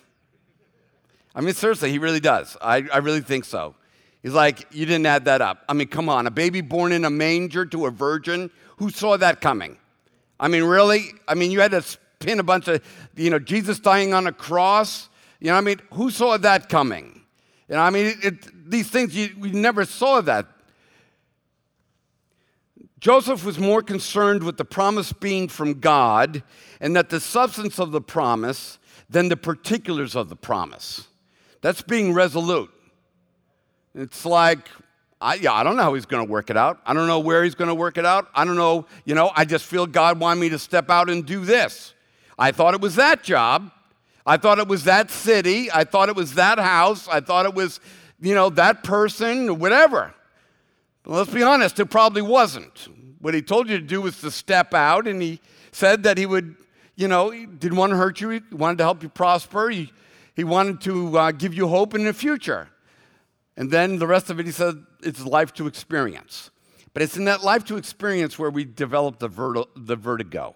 I 1.33 1.41
mean, 1.41 1.53
seriously, 1.53 1.91
he 1.91 1.97
really 1.97 2.19
does. 2.19 2.57
I, 2.61 2.85
I 2.93 2.97
really 2.97 3.21
think 3.21 3.45
so. 3.45 3.75
He's 4.21 4.33
like, 4.33 4.67
you 4.71 4.85
didn't 4.85 5.05
add 5.05 5.25
that 5.25 5.41
up. 5.41 5.63
I 5.67 5.73
mean, 5.73 5.87
come 5.87 6.09
on, 6.09 6.27
a 6.27 6.31
baby 6.31 6.61
born 6.61 6.91
in 6.91 7.05
a 7.05 7.09
manger 7.09 7.65
to 7.67 7.85
a 7.87 7.91
virgin, 7.91 8.51
who 8.77 8.89
saw 8.89 9.17
that 9.17 9.41
coming? 9.41 9.77
I 10.39 10.47
mean, 10.47 10.63
really? 10.63 11.05
I 11.27 11.35
mean, 11.35 11.51
you 11.51 11.61
had 11.61 11.71
to 11.71 11.83
pin 12.19 12.39
a 12.39 12.43
bunch 12.43 12.67
of, 12.67 12.83
you 13.15 13.29
know, 13.29 13.39
Jesus 13.39 13.79
dying 13.79 14.13
on 14.13 14.27
a 14.27 14.31
cross. 14.31 15.09
You 15.39 15.47
know, 15.47 15.55
I 15.55 15.61
mean, 15.61 15.79
who 15.93 16.11
saw 16.11 16.37
that 16.37 16.69
coming? 16.69 17.21
You 17.67 17.75
know, 17.75 17.81
I 17.81 17.89
mean, 17.89 18.07
it, 18.07 18.23
it, 18.23 18.69
these 18.69 18.89
things, 18.89 19.15
you, 19.15 19.29
never 19.37 19.85
saw 19.85 20.21
that. 20.21 20.47
Joseph 22.99 23.43
was 23.43 23.57
more 23.57 23.81
concerned 23.81 24.43
with 24.43 24.57
the 24.57 24.65
promise 24.65 25.11
being 25.11 25.47
from 25.47 25.79
God 25.79 26.43
and 26.79 26.95
that 26.95 27.09
the 27.09 27.19
substance 27.19 27.79
of 27.79 27.91
the 27.91 28.01
promise 28.01 28.77
than 29.09 29.29
the 29.29 29.37
particulars 29.37 30.15
of 30.15 30.29
the 30.29 30.35
promise. 30.35 31.07
That's 31.61 31.81
being 31.81 32.13
resolute. 32.13 32.69
It's 33.93 34.25
like, 34.25 34.69
I, 35.19 35.35
yeah, 35.35 35.53
I 35.53 35.63
don't 35.63 35.75
know 35.75 35.83
how 35.83 35.93
he's 35.93 36.05
going 36.05 36.25
to 36.25 36.31
work 36.31 36.49
it 36.49 36.57
out. 36.57 36.79
I 36.85 36.93
don't 36.93 37.07
know 37.07 37.19
where 37.19 37.43
he's 37.43 37.55
going 37.55 37.67
to 37.67 37.75
work 37.75 37.97
it 37.97 38.05
out. 38.05 38.27
I 38.33 38.43
don't 38.45 38.55
know, 38.55 38.87
you 39.05 39.13
know, 39.13 39.31
I 39.35 39.45
just 39.45 39.65
feel 39.65 39.85
God 39.85 40.19
wanted 40.19 40.41
me 40.41 40.49
to 40.49 40.59
step 40.59 40.89
out 40.89 41.09
and 41.09 41.25
do 41.25 41.45
this. 41.45 41.93
I 42.39 42.51
thought 42.51 42.73
it 42.73 42.81
was 42.81 42.95
that 42.95 43.23
job. 43.23 43.71
I 44.25 44.37
thought 44.37 44.57
it 44.59 44.67
was 44.67 44.85
that 44.85 45.11
city. 45.11 45.69
I 45.71 45.83
thought 45.83 46.09
it 46.09 46.15
was 46.15 46.33
that 46.35 46.57
house. 46.57 47.07
I 47.07 47.19
thought 47.19 47.45
it 47.45 47.53
was, 47.53 47.79
you 48.19 48.33
know, 48.33 48.49
that 48.51 48.83
person, 48.83 49.59
whatever. 49.59 50.13
But 51.03 51.11
let's 51.13 51.31
be 51.31 51.43
honest, 51.43 51.79
it 51.79 51.85
probably 51.85 52.21
wasn't. 52.21 52.87
What 53.19 53.33
he 53.33 53.41
told 53.41 53.69
you 53.69 53.77
to 53.77 53.83
do 53.83 54.01
was 54.01 54.19
to 54.21 54.31
step 54.31 54.73
out, 54.73 55.07
and 55.07 55.21
he 55.21 55.39
said 55.71 56.03
that 56.03 56.17
he 56.17 56.25
would, 56.25 56.55
you 56.95 57.07
know, 57.07 57.29
he 57.29 57.45
didn't 57.45 57.77
want 57.77 57.91
to 57.91 57.97
hurt 57.97 58.21
you. 58.21 58.29
He 58.29 58.41
wanted 58.51 58.79
to 58.79 58.83
help 58.83 59.03
you 59.03 59.09
prosper. 59.09 59.69
He 59.69 59.91
he 60.35 60.43
wanted 60.43 60.81
to 60.81 61.17
uh, 61.17 61.31
give 61.31 61.53
you 61.53 61.67
hope 61.67 61.93
in 61.93 62.03
the 62.03 62.13
future. 62.13 62.69
And 63.57 63.69
then 63.69 63.99
the 63.99 64.07
rest 64.07 64.29
of 64.29 64.39
it, 64.39 64.45
he 64.45 64.51
said, 64.51 64.83
it's 65.03 65.25
life 65.25 65.53
to 65.55 65.67
experience. 65.67 66.51
But 66.93 67.03
it's 67.03 67.17
in 67.17 67.25
that 67.25 67.43
life 67.43 67.65
to 67.65 67.77
experience 67.77 68.39
where 68.39 68.49
we 68.49 68.65
develop 68.65 69.19
the, 69.19 69.65
the 69.75 69.95
vertigo. 69.95 70.55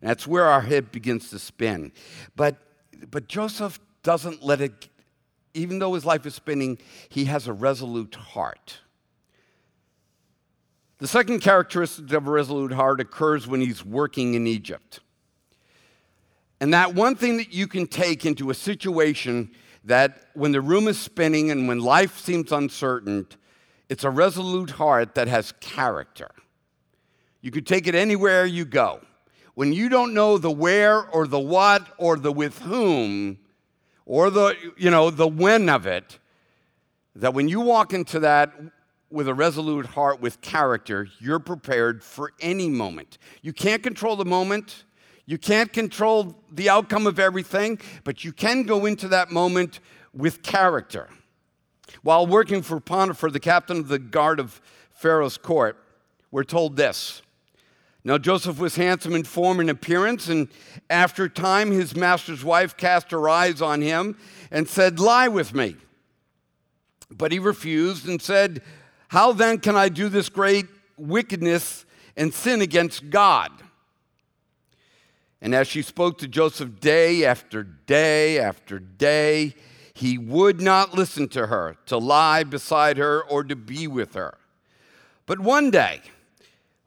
And 0.00 0.10
that's 0.10 0.26
where 0.26 0.44
our 0.44 0.60
head 0.60 0.92
begins 0.92 1.30
to 1.30 1.38
spin. 1.38 1.92
But, 2.36 2.56
but 3.10 3.28
Joseph 3.28 3.80
doesn't 4.02 4.42
let 4.42 4.60
it, 4.60 4.88
even 5.54 5.78
though 5.78 5.94
his 5.94 6.04
life 6.04 6.26
is 6.26 6.34
spinning, 6.34 6.78
he 7.08 7.24
has 7.26 7.46
a 7.46 7.52
resolute 7.52 8.14
heart. 8.14 8.80
The 10.98 11.08
second 11.08 11.40
characteristic 11.40 12.12
of 12.12 12.26
a 12.26 12.30
resolute 12.30 12.72
heart 12.72 13.00
occurs 13.00 13.46
when 13.46 13.60
he's 13.60 13.84
working 13.84 14.34
in 14.34 14.46
Egypt. 14.46 15.00
And 16.64 16.72
that 16.72 16.94
one 16.94 17.14
thing 17.14 17.36
that 17.36 17.52
you 17.52 17.66
can 17.66 17.86
take 17.86 18.24
into 18.24 18.48
a 18.48 18.54
situation 18.54 19.50
that 19.84 20.28
when 20.32 20.52
the 20.52 20.62
room 20.62 20.88
is 20.88 20.98
spinning 20.98 21.50
and 21.50 21.68
when 21.68 21.78
life 21.78 22.18
seems 22.18 22.52
uncertain, 22.52 23.26
it's 23.90 24.02
a 24.02 24.08
resolute 24.08 24.70
heart 24.70 25.14
that 25.14 25.28
has 25.28 25.52
character. 25.60 26.30
You 27.42 27.50
could 27.50 27.66
take 27.66 27.86
it 27.86 27.94
anywhere 27.94 28.46
you 28.46 28.64
go. 28.64 29.02
When 29.52 29.74
you 29.74 29.90
don't 29.90 30.14
know 30.14 30.38
the 30.38 30.50
where 30.50 31.06
or 31.06 31.26
the 31.26 31.38
what 31.38 31.86
or 31.98 32.16
the 32.16 32.32
with 32.32 32.60
whom 32.60 33.40
or 34.06 34.30
the 34.30 34.56
you 34.78 34.90
know 34.90 35.10
the 35.10 35.28
when 35.28 35.68
of 35.68 35.86
it, 35.86 36.18
that 37.14 37.34
when 37.34 37.46
you 37.46 37.60
walk 37.60 37.92
into 37.92 38.20
that 38.20 38.54
with 39.10 39.28
a 39.28 39.34
resolute 39.34 39.84
heart 39.84 40.18
with 40.18 40.40
character, 40.40 41.08
you're 41.20 41.40
prepared 41.40 42.02
for 42.02 42.32
any 42.40 42.70
moment. 42.70 43.18
You 43.42 43.52
can't 43.52 43.82
control 43.82 44.16
the 44.16 44.24
moment. 44.24 44.84
You 45.26 45.38
can't 45.38 45.72
control 45.72 46.36
the 46.52 46.68
outcome 46.68 47.06
of 47.06 47.18
everything, 47.18 47.78
but 48.04 48.24
you 48.24 48.32
can 48.32 48.64
go 48.64 48.84
into 48.84 49.08
that 49.08 49.30
moment 49.30 49.80
with 50.12 50.42
character. 50.42 51.08
While 52.02 52.26
working 52.26 52.62
for 52.62 52.80
Potiphar, 52.80 53.30
the 53.30 53.40
captain 53.40 53.78
of 53.78 53.88
the 53.88 53.98
guard 53.98 54.38
of 54.38 54.60
Pharaoh's 54.90 55.38
court, 55.38 55.82
we're 56.30 56.44
told 56.44 56.76
this. 56.76 57.22
Now, 58.06 58.18
Joseph 58.18 58.58
was 58.58 58.76
handsome 58.76 59.14
in 59.14 59.24
form 59.24 59.60
and 59.60 59.70
appearance, 59.70 60.28
and 60.28 60.48
after 60.90 61.26
time, 61.26 61.70
his 61.70 61.96
master's 61.96 62.44
wife 62.44 62.76
cast 62.76 63.10
her 63.12 63.28
eyes 63.30 63.62
on 63.62 63.80
him 63.80 64.18
and 64.50 64.68
said, 64.68 65.00
Lie 65.00 65.28
with 65.28 65.54
me. 65.54 65.76
But 67.10 67.32
he 67.32 67.38
refused 67.38 68.06
and 68.06 68.20
said, 68.20 68.60
How 69.08 69.32
then 69.32 69.58
can 69.58 69.74
I 69.74 69.88
do 69.88 70.10
this 70.10 70.28
great 70.28 70.66
wickedness 70.98 71.86
and 72.14 72.34
sin 72.34 72.60
against 72.60 73.08
God? 73.08 73.50
And 75.44 75.54
as 75.54 75.68
she 75.68 75.82
spoke 75.82 76.16
to 76.18 76.26
Joseph 76.26 76.80
day 76.80 77.22
after 77.26 77.64
day 77.64 78.38
after 78.38 78.78
day, 78.78 79.54
he 79.92 80.16
would 80.16 80.62
not 80.62 80.94
listen 80.94 81.28
to 81.28 81.48
her, 81.48 81.76
to 81.84 81.98
lie 81.98 82.44
beside 82.44 82.96
her, 82.96 83.22
or 83.22 83.44
to 83.44 83.54
be 83.54 83.86
with 83.86 84.14
her. 84.14 84.38
But 85.26 85.40
one 85.40 85.70
day, 85.70 86.00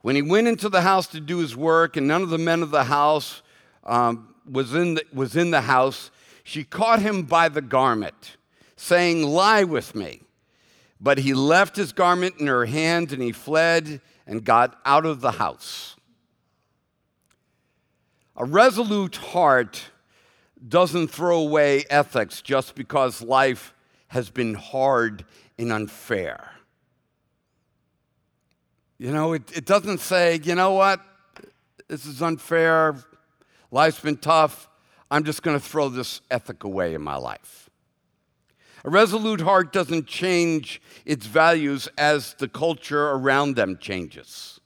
when 0.00 0.16
he 0.16 0.22
went 0.22 0.48
into 0.48 0.68
the 0.68 0.80
house 0.80 1.06
to 1.08 1.20
do 1.20 1.38
his 1.38 1.56
work, 1.56 1.96
and 1.96 2.08
none 2.08 2.20
of 2.20 2.30
the 2.30 2.36
men 2.36 2.60
of 2.64 2.72
the 2.72 2.82
house 2.82 3.42
um, 3.84 4.34
was, 4.44 4.74
in 4.74 4.94
the, 4.94 5.04
was 5.12 5.36
in 5.36 5.52
the 5.52 5.60
house, 5.60 6.10
she 6.42 6.64
caught 6.64 7.00
him 7.00 7.22
by 7.22 7.48
the 7.48 7.62
garment, 7.62 8.38
saying, 8.74 9.22
Lie 9.22 9.62
with 9.62 9.94
me. 9.94 10.22
But 11.00 11.18
he 11.18 11.32
left 11.32 11.76
his 11.76 11.92
garment 11.92 12.40
in 12.40 12.48
her 12.48 12.66
hand 12.66 13.12
and 13.12 13.22
he 13.22 13.30
fled 13.30 14.00
and 14.26 14.42
got 14.42 14.80
out 14.84 15.06
of 15.06 15.20
the 15.20 15.30
house. 15.30 15.94
A 18.38 18.44
resolute 18.44 19.16
heart 19.16 19.82
doesn't 20.68 21.08
throw 21.08 21.40
away 21.40 21.84
ethics 21.90 22.40
just 22.40 22.76
because 22.76 23.20
life 23.20 23.74
has 24.08 24.30
been 24.30 24.54
hard 24.54 25.24
and 25.58 25.72
unfair. 25.72 26.52
You 28.96 29.10
know, 29.12 29.32
it, 29.32 29.42
it 29.56 29.64
doesn't 29.64 29.98
say, 29.98 30.38
you 30.44 30.54
know 30.54 30.70
what, 30.70 31.00
this 31.88 32.06
is 32.06 32.22
unfair, 32.22 32.96
life's 33.72 34.00
been 34.00 34.16
tough, 34.16 34.68
I'm 35.10 35.24
just 35.24 35.42
going 35.42 35.58
to 35.58 35.64
throw 35.64 35.88
this 35.88 36.20
ethic 36.30 36.62
away 36.62 36.94
in 36.94 37.02
my 37.02 37.16
life. 37.16 37.68
A 38.84 38.90
resolute 38.90 39.40
heart 39.40 39.72
doesn't 39.72 40.06
change 40.06 40.80
its 41.04 41.26
values 41.26 41.88
as 41.98 42.34
the 42.34 42.48
culture 42.48 43.10
around 43.10 43.56
them 43.56 43.78
changes. 43.78 44.57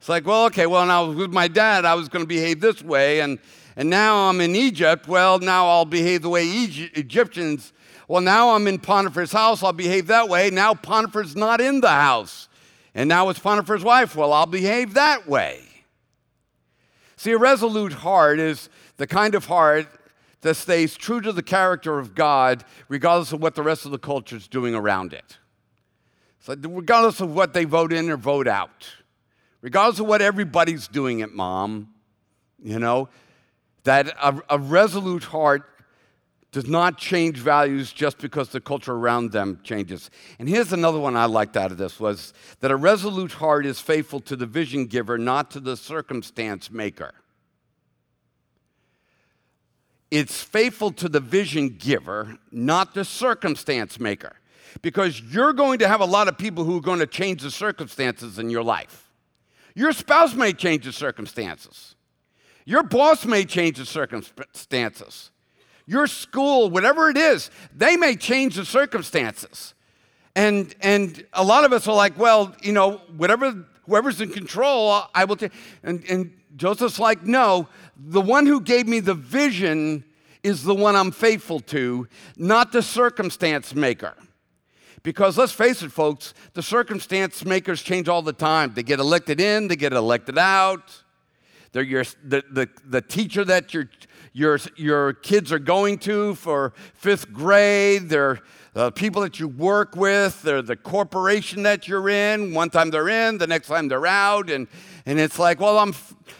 It's 0.00 0.08
like, 0.08 0.26
well, 0.26 0.46
okay, 0.46 0.64
well, 0.64 0.86
now 0.86 1.10
with 1.10 1.30
my 1.30 1.46
dad, 1.46 1.84
I 1.84 1.94
was 1.94 2.08
going 2.08 2.24
to 2.24 2.26
behave 2.26 2.62
this 2.62 2.82
way, 2.82 3.20
and, 3.20 3.38
and 3.76 3.90
now 3.90 4.30
I'm 4.30 4.40
in 4.40 4.56
Egypt. 4.56 5.06
Well, 5.06 5.38
now 5.38 5.68
I'll 5.68 5.84
behave 5.84 6.22
the 6.22 6.30
way 6.30 6.48
Egy- 6.48 6.90
Egyptians. 6.94 7.74
Well, 8.08 8.22
now 8.22 8.54
I'm 8.54 8.66
in 8.66 8.78
Potiphar's 8.78 9.30
house, 9.30 9.62
I'll 9.62 9.74
behave 9.74 10.06
that 10.06 10.30
way. 10.30 10.48
Now 10.48 10.72
Potiphar's 10.72 11.36
not 11.36 11.60
in 11.60 11.82
the 11.82 11.90
house. 11.90 12.48
And 12.94 13.10
now 13.10 13.28
it's 13.28 13.38
Potiphar's 13.38 13.84
wife. 13.84 14.16
Well, 14.16 14.32
I'll 14.32 14.46
behave 14.46 14.94
that 14.94 15.28
way. 15.28 15.60
See, 17.16 17.32
a 17.32 17.38
resolute 17.38 17.92
heart 17.92 18.38
is 18.40 18.70
the 18.96 19.06
kind 19.06 19.34
of 19.34 19.44
heart 19.44 19.86
that 20.40 20.54
stays 20.54 20.96
true 20.96 21.20
to 21.20 21.30
the 21.30 21.42
character 21.42 21.98
of 21.98 22.14
God, 22.14 22.64
regardless 22.88 23.32
of 23.32 23.42
what 23.42 23.54
the 23.54 23.62
rest 23.62 23.84
of 23.84 23.90
the 23.90 23.98
culture 23.98 24.36
is 24.36 24.48
doing 24.48 24.74
around 24.74 25.12
it. 25.12 25.36
So, 26.40 26.56
regardless 26.56 27.20
of 27.20 27.34
what 27.34 27.52
they 27.52 27.66
vote 27.66 27.92
in 27.92 28.08
or 28.08 28.16
vote 28.16 28.48
out, 28.48 28.88
regardless 29.62 30.00
of 30.00 30.06
what 30.06 30.22
everybody's 30.22 30.88
doing 30.88 31.22
at 31.22 31.30
mom, 31.30 31.92
you 32.62 32.78
know, 32.78 33.08
that 33.84 34.08
a, 34.22 34.40
a 34.50 34.58
resolute 34.58 35.24
heart 35.24 35.66
does 36.52 36.66
not 36.66 36.98
change 36.98 37.38
values 37.38 37.92
just 37.92 38.18
because 38.18 38.48
the 38.48 38.60
culture 38.60 38.92
around 38.92 39.30
them 39.30 39.60
changes. 39.62 40.10
And 40.38 40.48
here's 40.48 40.72
another 40.72 40.98
one 40.98 41.16
I 41.16 41.26
liked 41.26 41.56
out 41.56 41.70
of 41.70 41.78
this 41.78 42.00
was 42.00 42.32
that 42.58 42.70
a 42.70 42.76
resolute 42.76 43.32
heart 43.32 43.64
is 43.64 43.80
faithful 43.80 44.20
to 44.20 44.34
the 44.34 44.46
vision 44.46 44.86
giver, 44.86 45.16
not 45.16 45.50
to 45.52 45.60
the 45.60 45.76
circumstance 45.76 46.70
maker. 46.70 47.14
It's 50.10 50.42
faithful 50.42 50.90
to 50.92 51.08
the 51.08 51.20
vision 51.20 51.76
giver, 51.78 52.36
not 52.50 52.94
the 52.94 53.04
circumstance 53.04 54.00
maker. 54.00 54.36
Because 54.82 55.20
you're 55.20 55.52
going 55.52 55.78
to 55.80 55.88
have 55.88 56.00
a 56.00 56.04
lot 56.04 56.26
of 56.26 56.36
people 56.36 56.64
who 56.64 56.78
are 56.78 56.82
going 56.82 56.98
to 56.98 57.06
change 57.06 57.42
the 57.42 57.50
circumstances 57.50 58.38
in 58.38 58.50
your 58.50 58.64
life. 58.64 59.09
Your 59.80 59.92
spouse 59.92 60.34
may 60.34 60.52
change 60.52 60.84
the 60.84 60.92
circumstances. 60.92 61.94
Your 62.64 62.82
boss 62.82 63.24
may 63.24 63.44
change 63.44 63.78
the 63.78 63.86
circumstances 63.86 65.30
your 65.90 66.06
school, 66.06 66.70
whatever 66.70 67.10
it 67.10 67.16
is, 67.16 67.50
they 67.74 67.96
may 67.96 68.14
change 68.14 68.54
the 68.54 68.64
circumstances. 68.64 69.74
And, 70.36 70.72
and 70.80 71.26
a 71.32 71.42
lot 71.42 71.64
of 71.64 71.72
us 71.72 71.88
are 71.88 71.96
like, 71.96 72.16
well, 72.16 72.54
you 72.62 72.72
know, 72.72 72.98
whatever, 73.16 73.66
whoever's 73.86 74.20
in 74.20 74.30
control, 74.30 75.02
I 75.12 75.24
will 75.24 75.34
take. 75.34 75.50
And, 75.82 76.04
and 76.08 76.32
Joseph's 76.54 77.00
like, 77.00 77.24
no, 77.24 77.66
the 77.96 78.20
one 78.20 78.46
who 78.46 78.60
gave 78.60 78.86
me 78.86 79.00
the 79.00 79.14
vision 79.14 80.04
is 80.44 80.62
the 80.62 80.76
one 80.76 80.94
I'm 80.94 81.10
faithful 81.10 81.58
to, 81.58 82.06
not 82.36 82.70
the 82.70 82.82
circumstance 82.82 83.74
maker. 83.74 84.14
Because 85.02 85.38
let's 85.38 85.52
face 85.52 85.82
it, 85.82 85.90
folks, 85.90 86.34
the 86.52 86.62
circumstance 86.62 87.44
makers 87.44 87.82
change 87.82 88.08
all 88.08 88.22
the 88.22 88.32
time. 88.32 88.74
They 88.74 88.82
get 88.82 89.00
elected 89.00 89.40
in, 89.40 89.68
they 89.68 89.76
get 89.76 89.92
elected 89.92 90.36
out. 90.36 91.02
They're 91.72 91.82
your, 91.82 92.04
the, 92.24 92.42
the, 92.50 92.68
the 92.84 93.00
teacher 93.00 93.44
that 93.44 93.72
you're 93.72 93.88
your, 94.32 94.58
your 94.76 95.12
kids 95.12 95.52
are 95.52 95.58
going 95.58 95.98
to 95.98 96.34
for 96.36 96.72
fifth 96.94 97.32
grade. 97.32 98.08
They're 98.08 98.38
uh, 98.76 98.90
people 98.90 99.22
that 99.22 99.40
you 99.40 99.48
work 99.48 99.96
with. 99.96 100.40
They're 100.42 100.62
the 100.62 100.76
corporation 100.76 101.64
that 101.64 101.88
you're 101.88 102.08
in. 102.08 102.54
One 102.54 102.70
time 102.70 102.90
they're 102.90 103.08
in, 103.08 103.38
the 103.38 103.46
next 103.46 103.66
time 103.66 103.88
they're 103.88 104.06
out. 104.06 104.48
And, 104.48 104.68
and 105.06 105.18
it's 105.18 105.38
like, 105.38 105.58
well, 105.58 105.78
I'm, 105.78 105.94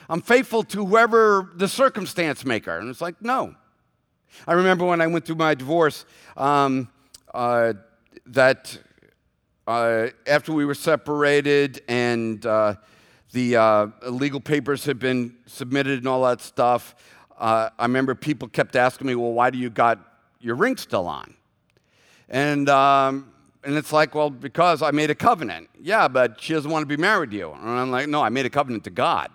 I'm 0.09 0.21
faithful 0.21 0.63
to 0.65 0.87
whoever 0.87 1.51
the 1.57 1.67
circumstance 1.67 2.45
maker. 2.45 2.79
And 2.79 2.89
it's 2.89 3.01
like, 3.01 3.21
no. 3.21 3.57
I 4.47 4.53
remember 4.53 4.85
when 4.85 5.01
I 5.01 5.09
went 5.09 5.27
through 5.27 5.37
my 5.37 5.55
divorce 5.55 6.05
um, 6.37 6.89
uh, 7.35 7.73
that 8.27 8.79
uh, 9.67 10.09
after 10.27 10.53
we 10.53 10.65
were 10.65 10.75
separated 10.75 11.83
and 11.89 12.45
uh, 12.45 12.75
the 13.33 13.57
uh, 13.57 13.87
legal 14.09 14.41
papers 14.41 14.85
had 14.85 14.99
been 14.99 15.37
submitted 15.47 15.99
and 15.99 16.09
all 16.09 16.25
that 16.25 16.41
stuff, 16.41 16.95
uh, 17.39 17.71
I 17.79 17.85
remember 17.85 18.15
people 18.15 18.49
kept 18.49 18.77
asking 18.77 19.07
me, 19.07 19.15
well, 19.15 19.33
why 19.33 19.51
do 19.51 19.59
you 19.59 19.71
got 19.71 19.99
your 20.41 20.57
ring 20.57 20.77
still 20.77 21.07
on? 21.07 21.35
And, 22.29 22.69
um, 22.69 23.33
and 23.65 23.77
it's 23.77 23.93
like, 23.93 24.15
well, 24.15 24.31
because 24.31 24.83
I 24.83 24.91
made 24.91 25.11
a 25.11 25.15
covenant. 25.15 25.69
Yeah, 25.81 26.09
but 26.09 26.41
she 26.41 26.53
doesn't 26.53 26.71
want 26.71 26.83
to 26.83 26.87
be 26.87 27.01
married 27.01 27.31
to 27.33 27.37
you. 27.37 27.53
And 27.53 27.69
I'm 27.69 27.91
like, 27.91 28.09
no, 28.09 28.23
I 28.23 28.29
made 28.29 28.47
a 28.47 28.51
covenant 28.51 28.85
to 28.85 28.91
God. 28.91 29.31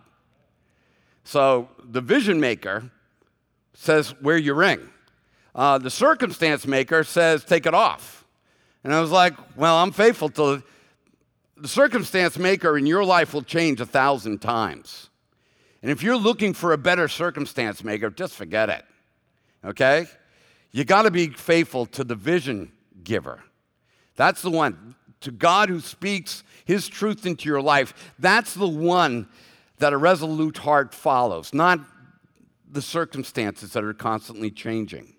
So 1.23 1.69
the 1.83 2.01
vision 2.01 2.39
maker 2.39 2.91
says, 3.73 4.13
wear 4.21 4.38
your 4.38 4.55
ring. 4.55 4.89
Uh, 5.53 5.77
the 5.77 5.89
circumstance 5.89 6.67
maker 6.67 7.03
says, 7.03 7.43
take 7.43 7.65
it 7.65 7.73
off. 7.73 8.24
And 8.86 8.93
I 8.93 9.02
was 9.02 9.10
like, 9.10 9.34
well, 9.58 9.78
I'm 9.78 9.91
faithful 9.91 10.30
to 10.30 10.62
the 11.58 11.67
circumstance 11.67 12.38
maker 12.38 12.78
in 12.78 12.86
your 12.86 13.04
life 13.04 13.34
will 13.34 13.41
change 13.41 13.82
a 13.82 13.86
thousand 13.86 14.43
times. 14.43 15.10
And 15.82 15.89
if 15.89 16.04
you're 16.04 16.15
looking 16.15 16.54
for 16.54 16.71
a 16.71 16.78
better 16.78 17.08
circumstance 17.08 17.84
maker, 17.84 18.12
just 18.12 18.36
forget 18.36 18.69
it. 18.69 18.86
Okay? 19.65 20.06
You 20.71 20.86
got 20.86 21.02
to 21.02 21.12
be 21.12 21.30
faithful 21.30 21.88
to 21.88 22.04
the 22.04 22.13
vision 22.13 22.71
giver. 23.04 23.41
That's 24.17 24.43
the 24.43 24.52
one. 24.52 24.93
To 25.21 25.32
God 25.32 25.69
who 25.69 25.80
speaks 25.80 26.43
his 26.65 26.88
truth 26.88 27.26
into 27.26 27.50
your 27.50 27.63
life, 27.63 28.13
that's 28.19 28.54
the 28.54 28.67
one 28.67 29.28
that 29.80 29.93
a 29.93 29.98
resolute 29.98 30.58
heart 30.60 30.93
follows, 30.93 31.56
not 31.56 31.80
the 32.69 32.84
circumstances 32.84 33.74
that 33.74 33.84
are 33.84 33.95
constantly 33.95 34.52
changing. 34.52 35.14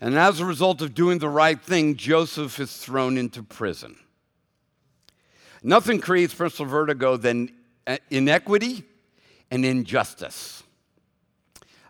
And 0.00 0.18
as 0.18 0.40
a 0.40 0.46
result 0.46 0.80
of 0.80 0.94
doing 0.94 1.18
the 1.18 1.28
right 1.28 1.60
thing, 1.60 1.96
Joseph 1.96 2.58
is 2.58 2.76
thrown 2.76 3.18
into 3.18 3.42
prison. 3.42 3.96
Nothing 5.62 6.00
creates 6.00 6.32
personal 6.32 6.70
vertigo 6.70 7.16
than 7.18 7.52
inequity 8.10 8.84
and 9.50 9.64
injustice. 9.64 10.62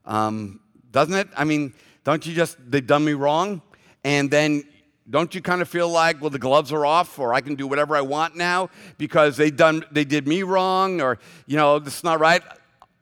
Um, 0.04 0.60
doesn't 0.90 1.14
it? 1.14 1.28
I 1.36 1.44
mean, 1.44 1.72
don't 2.02 2.26
you 2.26 2.34
just, 2.34 2.58
they've 2.68 2.84
done 2.84 3.04
me 3.04 3.12
wrong? 3.12 3.62
And 4.02 4.28
then 4.28 4.64
don't 5.08 5.34
you 5.34 5.42
kind 5.42 5.60
of 5.60 5.68
feel 5.68 5.88
like, 5.88 6.20
well, 6.20 6.30
the 6.30 6.38
gloves 6.38 6.72
are 6.72 6.86
off, 6.86 7.18
or 7.18 7.34
I 7.34 7.40
can 7.40 7.54
do 7.54 7.66
whatever 7.66 7.96
I 7.96 8.00
want 8.00 8.36
now 8.36 8.70
because 8.96 9.36
they 9.36 9.50
done 9.50 9.84
they 9.90 10.04
did 10.04 10.26
me 10.28 10.42
wrong, 10.44 11.00
or 11.00 11.18
you 11.46 11.56
know, 11.56 11.78
this 11.78 11.98
is 11.98 12.04
not 12.04 12.20
right. 12.20 12.42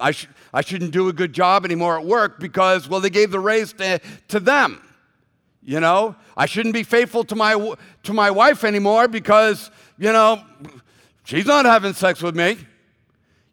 I 0.01 0.13
should 0.13 0.31
I 0.53 0.63
shouldn't 0.63 0.93
do 0.93 1.09
a 1.09 1.13
good 1.13 1.33
job 1.33 1.65
anymore 1.65 1.99
at 1.99 2.07
work 2.07 2.41
because 2.41 2.89
well, 2.89 3.01
they 3.01 3.11
gave 3.11 3.31
the 3.31 3.41
raise 3.41 3.75
to, 3.75 4.01
to 4.29 4.41
them. 4.41 4.83
You 5.69 5.81
know, 5.81 6.17
I 6.35 6.47
shouldn't 6.47 6.73
be 6.73 6.83
faithful 6.83 7.25
to 7.25 7.37
my 7.37 7.75
to 8.05 8.15
my 8.15 8.31
wife 8.31 8.65
anymore 8.65 9.07
because 9.07 9.71
you 9.99 10.11
know 10.11 10.43
she's 11.25 11.45
not 11.45 11.67
having 11.67 11.93
sex 11.93 12.23
with 12.23 12.35
me. 12.35 12.57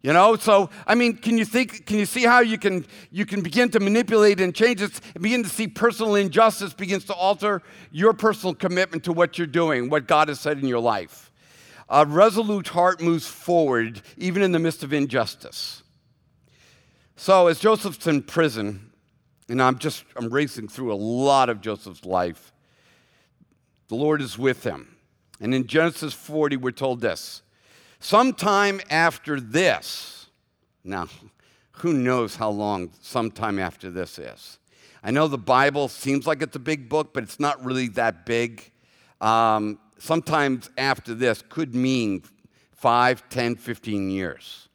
You 0.02 0.14
know, 0.14 0.38
so 0.38 0.70
I 0.88 0.96
mean, 0.96 1.18
can 1.18 1.38
you 1.38 1.44
think? 1.44 1.86
Can 1.86 1.98
you 1.98 2.06
see 2.06 2.24
how 2.24 2.40
you 2.40 2.58
can 2.58 2.86
you 3.12 3.26
can 3.26 3.42
begin 3.42 3.68
to 3.72 3.82
manipulate 3.82 4.40
and 4.40 4.56
change 4.56 4.82
it, 4.82 4.98
and 5.14 5.22
begin 5.22 5.44
to 5.44 5.50
see 5.50 5.68
personal 5.68 6.16
injustice 6.16 6.74
begins 6.74 7.04
to 7.06 7.14
alter 7.14 7.62
your 7.92 8.14
personal 8.14 8.56
commitment 8.56 9.04
to 9.04 9.12
what 9.12 9.38
you're 9.38 9.46
doing, 9.46 9.90
what 9.90 10.08
God 10.08 10.30
has 10.30 10.40
said 10.40 10.58
in 10.58 10.70
your 10.70 10.80
life. 10.80 11.34
A 11.90 12.06
resolute 12.06 12.70
heart 12.70 13.02
moves 13.02 13.28
forward 13.28 14.02
even 14.16 14.42
in 14.42 14.54
the 14.54 14.60
midst 14.60 14.84
of 14.84 14.94
injustice. 14.94 15.84
So 17.18 17.48
as 17.48 17.60
Joseph's 17.60 18.08
in 18.08 18.24
prison, 18.24 18.94
and 19.50 19.62
I'm 19.62 19.78
just 19.78 20.04
I'm 20.16 20.30
racing 20.30 20.68
through 20.68 20.94
a 20.94 20.96
lot 20.96 21.50
of 21.50 21.62
Joseph's 21.62 22.06
life. 22.06 22.52
The 23.88 23.96
Lord 23.96 24.22
is 24.22 24.38
with 24.38 24.64
him, 24.64 24.96
and 25.40 25.54
in 25.54 25.68
Genesis 25.68 26.14
40, 26.14 26.58
we're 26.58 26.72
told 26.72 27.02
this. 27.02 27.42
Sometime 28.00 28.82
after 28.90 29.40
this, 29.40 30.28
now, 30.84 31.08
who 31.74 31.94
knows 31.94 32.36
how 32.36 32.50
long 32.50 32.92
sometime 33.02 33.60
after 33.60 33.90
this 33.90 34.18
is? 34.20 34.60
I 35.04 35.12
know 35.12 35.28
the 35.28 35.38
Bible 35.38 35.88
seems 35.88 36.26
like 36.26 36.42
it's 36.42 36.56
a 36.56 36.60
big 36.60 36.90
book, 36.90 37.14
but 37.14 37.24
it's 37.24 37.40
not 37.40 37.64
really 37.64 37.88
that 37.90 38.26
big. 38.26 38.72
Um, 39.22 39.80
sometimes 39.98 40.70
after 40.78 41.14
this 41.14 41.44
could 41.48 41.76
mean 41.76 42.24
5, 42.74 43.30
10, 43.30 43.56
15 43.56 44.10
years. 44.10 44.70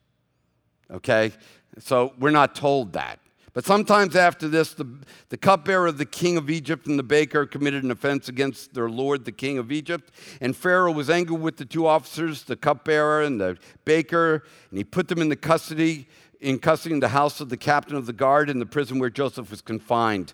Okay? 0.91 1.33
So 1.79 2.13
we're 2.19 2.31
not 2.31 2.55
told 2.57 2.95
that. 2.95 3.20
But 3.53 3.65
sometimes 3.65 4.15
after 4.15 4.47
this, 4.47 4.75
the, 4.75 4.87
the 5.29 5.37
cupbearer 5.37 5.89
of 5.89 5.99
the 5.99 6.07
king 6.07 6.37
of 6.37 6.49
Egypt 6.49 6.87
and 6.87 6.99
the 6.99 7.03
baker 7.03 7.47
committed 7.47 7.83
an 7.83 7.91
offense 7.91 8.29
against 8.29 8.75
their 8.75 8.89
lord, 8.89 9.25
the 9.25 9.33
king 9.33 9.59
of 9.59 9.73
Egypt. 9.73 10.13
And 10.41 10.57
Pharaoh 10.57 10.93
was 10.93 11.11
angry 11.11 11.37
with 11.37 11.57
the 11.57 11.65
two 11.65 11.87
officers, 11.87 12.45
the 12.45 12.57
cupbearer 12.57 13.23
and 13.23 13.41
the 13.41 13.59
baker, 13.85 14.45
and 14.71 14.79
he 14.79 14.85
put 14.85 15.09
them 15.09 15.21
in 15.21 15.29
the 15.29 15.37
custody, 15.37 16.07
in 16.41 16.61
custody 16.61 16.95
in 16.95 17.01
the 17.01 17.09
house 17.09 17.41
of 17.41 17.49
the 17.49 17.57
captain 17.57 17.97
of 17.97 18.07
the 18.07 18.13
guard 18.13 18.49
in 18.49 18.61
the 18.61 18.67
prison 18.67 19.01
where 19.01 19.11
Joseph 19.11 19.51
was 19.51 19.61
confined. 19.61 20.33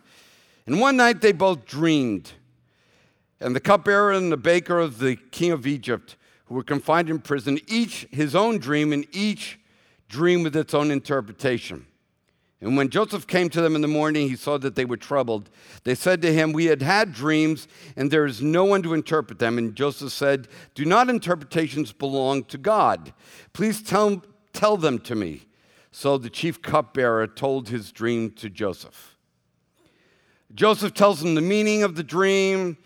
And 0.66 0.78
one 0.78 0.96
night 0.96 1.22
they 1.22 1.32
both 1.32 1.64
dreamed. 1.64 2.32
And 3.40 3.56
the 3.56 3.60
cupbearer 3.60 4.12
and 4.12 4.30
the 4.30 4.36
baker 4.36 4.78
of 4.78 4.98
the 4.98 5.16
king 5.16 5.52
of 5.52 5.66
Egypt, 5.66 6.16
who 6.46 6.54
were 6.54 6.62
confined 6.62 7.08
in 7.08 7.20
prison, 7.20 7.60
each 7.66 8.06
his 8.10 8.34
own 8.34 8.58
dream, 8.58 8.92
and 8.92 9.06
each 9.12 9.58
dream 10.08 10.42
with 10.42 10.54
its 10.54 10.74
own 10.74 10.90
interpretation. 10.90 11.86
And 12.60 12.76
when 12.76 12.88
Joseph 12.88 13.26
came 13.26 13.50
to 13.50 13.60
them 13.60 13.76
in 13.76 13.82
the 13.82 13.88
morning, 13.88 14.28
he 14.28 14.36
saw 14.36 14.56
that 14.58 14.76
they 14.76 14.86
were 14.86 14.96
troubled. 14.96 15.50
They 15.84 15.94
said 15.94 16.22
to 16.22 16.32
him, 16.32 16.52
We 16.52 16.66
had 16.66 16.80
had 16.80 17.12
dreams, 17.12 17.68
and 17.96 18.10
there 18.10 18.24
is 18.24 18.40
no 18.40 18.64
one 18.64 18.82
to 18.82 18.94
interpret 18.94 19.38
them. 19.38 19.58
And 19.58 19.74
Joseph 19.74 20.12
said, 20.12 20.48
Do 20.74 20.86
not 20.86 21.10
interpretations 21.10 21.92
belong 21.92 22.44
to 22.44 22.56
God? 22.56 23.12
Please 23.52 23.82
tell, 23.82 24.22
tell 24.54 24.78
them 24.78 24.98
to 25.00 25.14
me. 25.14 25.42
So 25.90 26.16
the 26.16 26.30
chief 26.30 26.62
cupbearer 26.62 27.26
told 27.26 27.68
his 27.68 27.92
dream 27.92 28.30
to 28.32 28.48
Joseph. 28.48 29.16
Joseph 30.54 30.94
tells 30.94 31.22
him 31.22 31.34
the 31.34 31.42
meaning 31.42 31.82
of 31.82 31.94
the 31.94 32.02
dream, 32.02 32.78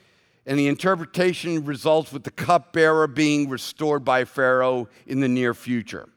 and 0.46 0.58
the 0.58 0.66
interpretation 0.66 1.64
results 1.64 2.12
with 2.12 2.24
the 2.24 2.30
cupbearer 2.32 3.06
being 3.06 3.48
restored 3.48 4.04
by 4.04 4.24
Pharaoh 4.24 4.88
in 5.06 5.20
the 5.20 5.28
near 5.28 5.54
future. 5.54 6.08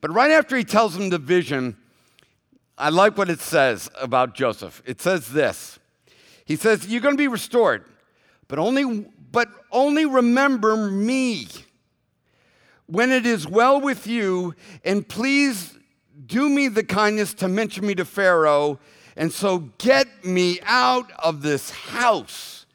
But 0.00 0.12
right 0.12 0.30
after 0.30 0.56
he 0.56 0.64
tells 0.64 0.94
him 0.96 1.10
the 1.10 1.18
vision, 1.18 1.76
I 2.76 2.88
like 2.88 3.16
what 3.16 3.30
it 3.30 3.40
says 3.40 3.88
about 4.00 4.34
Joseph. 4.34 4.82
It 4.84 5.00
says 5.00 5.28
this. 5.28 5.78
He 6.44 6.56
says, 6.56 6.86
You're 6.86 7.00
going 7.00 7.14
to 7.14 7.18
be 7.18 7.28
restored, 7.28 7.84
but 8.48 8.58
only, 8.58 9.06
but 9.30 9.48
only 9.70 10.06
remember 10.06 10.76
me 10.76 11.46
when 12.86 13.12
it 13.12 13.24
is 13.24 13.46
well 13.46 13.80
with 13.80 14.06
you, 14.06 14.54
and 14.84 15.08
please 15.08 15.78
do 16.26 16.48
me 16.48 16.68
the 16.68 16.84
kindness 16.84 17.34
to 17.34 17.48
mention 17.48 17.86
me 17.86 17.94
to 17.94 18.04
Pharaoh, 18.04 18.78
and 19.16 19.32
so 19.32 19.58
get 19.78 20.24
me 20.24 20.58
out 20.64 21.10
of 21.22 21.42
this 21.42 21.70
house. 21.70 22.66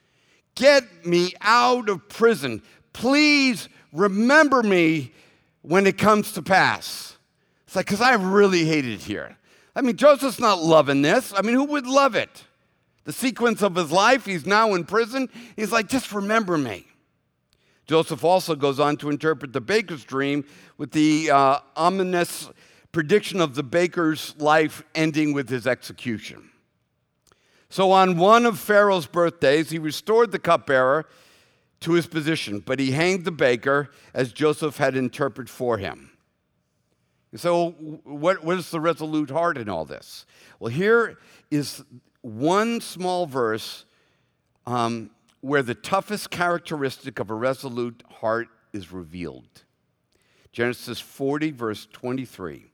Get 0.55 1.05
me 1.05 1.33
out 1.41 1.89
of 1.89 2.09
prison. 2.09 2.61
Please 2.91 3.69
remember 3.93 4.63
me 4.63 5.13
when 5.61 5.85
it 5.87 5.97
comes 5.97 6.31
to 6.33 6.41
pass. 6.41 7.17
It's 7.65 7.75
like, 7.75 7.85
because 7.85 8.01
I 8.01 8.13
really 8.15 8.65
hate 8.65 8.85
it 8.85 9.01
here. 9.01 9.37
I 9.75 9.81
mean, 9.81 9.95
Joseph's 9.95 10.39
not 10.39 10.61
loving 10.61 11.01
this. 11.01 11.33
I 11.35 11.41
mean, 11.41 11.55
who 11.55 11.65
would 11.65 11.87
love 11.87 12.15
it? 12.15 12.45
The 13.05 13.13
sequence 13.13 13.61
of 13.61 13.75
his 13.75 13.91
life, 13.91 14.25
he's 14.25 14.45
now 14.45 14.73
in 14.73 14.83
prison. 14.83 15.29
He's 15.55 15.71
like, 15.71 15.87
just 15.87 16.11
remember 16.11 16.57
me. 16.57 16.85
Joseph 17.87 18.23
also 18.23 18.55
goes 18.55 18.79
on 18.79 18.97
to 18.97 19.09
interpret 19.09 19.51
the 19.51 19.61
baker's 19.61 20.03
dream 20.03 20.45
with 20.77 20.91
the 20.91 21.31
uh, 21.31 21.59
ominous 21.75 22.49
prediction 22.91 23.41
of 23.41 23.55
the 23.55 23.63
baker's 23.63 24.35
life 24.37 24.83
ending 24.93 25.33
with 25.33 25.49
his 25.49 25.65
execution. 25.65 26.51
So, 27.71 27.91
on 27.91 28.17
one 28.17 28.45
of 28.45 28.59
Pharaoh's 28.59 29.07
birthdays, 29.07 29.69
he 29.69 29.79
restored 29.79 30.31
the 30.31 30.39
cupbearer 30.39 31.05
to 31.81 31.93
his 31.93 32.07
position, 32.07 32.59
but 32.59 32.79
he 32.79 32.91
hanged 32.91 33.25
the 33.25 33.31
baker 33.31 33.89
as 34.13 34.33
Joseph 34.33 34.77
had 34.77 34.95
interpreted 34.95 35.49
for 35.49 35.77
him. 35.77 36.11
So, 37.35 37.71
what, 38.03 38.43
what 38.43 38.57
is 38.57 38.71
the 38.71 38.79
resolute 38.79 39.29
heart 39.29 39.57
in 39.57 39.69
all 39.69 39.85
this? 39.85 40.25
Well, 40.59 40.71
here 40.71 41.19
is 41.51 41.83
one 42.21 42.81
small 42.81 43.27
verse 43.27 43.85
um, 44.65 45.11
where 45.41 45.61
the 45.61 45.75
toughest 45.75 46.31
characteristic 46.31 47.19
of 47.19 47.29
a 47.29 47.35
resolute 47.35 48.03
heart 48.09 48.47
is 48.73 48.91
revealed. 48.91 49.63
Genesis 50.51 50.99
40, 50.99 51.51
verse 51.51 51.87
23. 51.91 52.65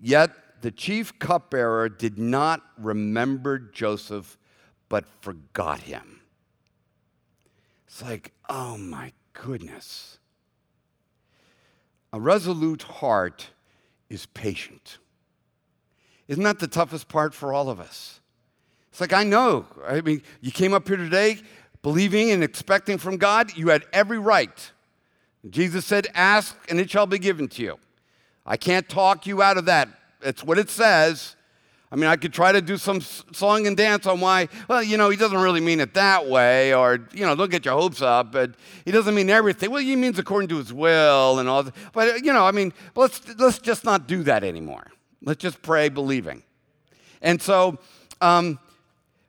Yet 0.00 0.30
the 0.62 0.72
chief 0.72 1.18
cupbearer 1.18 1.88
did 1.88 2.18
not 2.18 2.62
remember 2.76 3.58
Joseph, 3.58 4.36
but 4.88 5.04
forgot 5.20 5.80
him. 5.80 6.20
It's 7.86 8.02
like, 8.02 8.32
oh 8.48 8.76
my 8.76 9.12
goodness. 9.32 10.18
A 12.12 12.20
resolute 12.20 12.82
heart 12.82 13.50
is 14.08 14.26
patient. 14.26 14.98
Isn't 16.28 16.44
that 16.44 16.58
the 16.58 16.66
toughest 16.66 17.08
part 17.08 17.34
for 17.34 17.52
all 17.52 17.70
of 17.70 17.80
us? 17.80 18.20
It's 18.90 19.00
like, 19.00 19.12
I 19.12 19.24
know. 19.24 19.66
I 19.86 20.00
mean, 20.00 20.22
you 20.40 20.50
came 20.50 20.72
up 20.72 20.88
here 20.88 20.96
today 20.96 21.38
believing 21.82 22.32
and 22.32 22.42
expecting 22.42 22.98
from 22.98 23.16
God, 23.16 23.56
you 23.56 23.68
had 23.68 23.84
every 23.92 24.18
right. 24.18 24.72
Jesus 25.48 25.86
said, 25.86 26.08
Ask 26.14 26.56
and 26.68 26.80
it 26.80 26.90
shall 26.90 27.06
be 27.06 27.18
given 27.18 27.46
to 27.48 27.62
you. 27.62 27.78
I 28.44 28.56
can't 28.56 28.88
talk 28.88 29.26
you 29.26 29.40
out 29.40 29.56
of 29.56 29.66
that. 29.66 29.88
It's 30.22 30.42
what 30.42 30.58
it 30.58 30.68
says. 30.68 31.35
I 31.90 31.94
mean, 31.94 32.06
I 32.06 32.16
could 32.16 32.32
try 32.32 32.50
to 32.50 32.60
do 32.60 32.76
some 32.76 33.00
song 33.00 33.66
and 33.68 33.76
dance 33.76 34.06
on 34.06 34.20
why, 34.20 34.48
well, 34.68 34.82
you 34.82 34.96
know, 34.96 35.08
he 35.08 35.16
doesn't 35.16 35.38
really 35.38 35.60
mean 35.60 35.78
it 35.78 35.94
that 35.94 36.26
way, 36.26 36.74
or, 36.74 37.06
you 37.12 37.24
know, 37.24 37.36
don't 37.36 37.50
get 37.50 37.64
your 37.64 37.74
hopes 37.74 38.02
up, 38.02 38.32
but 38.32 38.56
he 38.84 38.90
doesn't 38.90 39.14
mean 39.14 39.30
everything. 39.30 39.70
Well, 39.70 39.82
he 39.82 39.94
means 39.94 40.18
according 40.18 40.48
to 40.48 40.56
his 40.56 40.72
will 40.72 41.38
and 41.38 41.48
all 41.48 41.62
that. 41.62 41.74
But, 41.92 42.24
you 42.24 42.32
know, 42.32 42.44
I 42.44 42.50
mean, 42.50 42.72
let's, 42.96 43.20
let's 43.38 43.60
just 43.60 43.84
not 43.84 44.08
do 44.08 44.24
that 44.24 44.42
anymore. 44.42 44.90
Let's 45.22 45.40
just 45.40 45.62
pray 45.62 45.88
believing. 45.88 46.42
And 47.22 47.40
so, 47.40 47.78
um, 48.20 48.58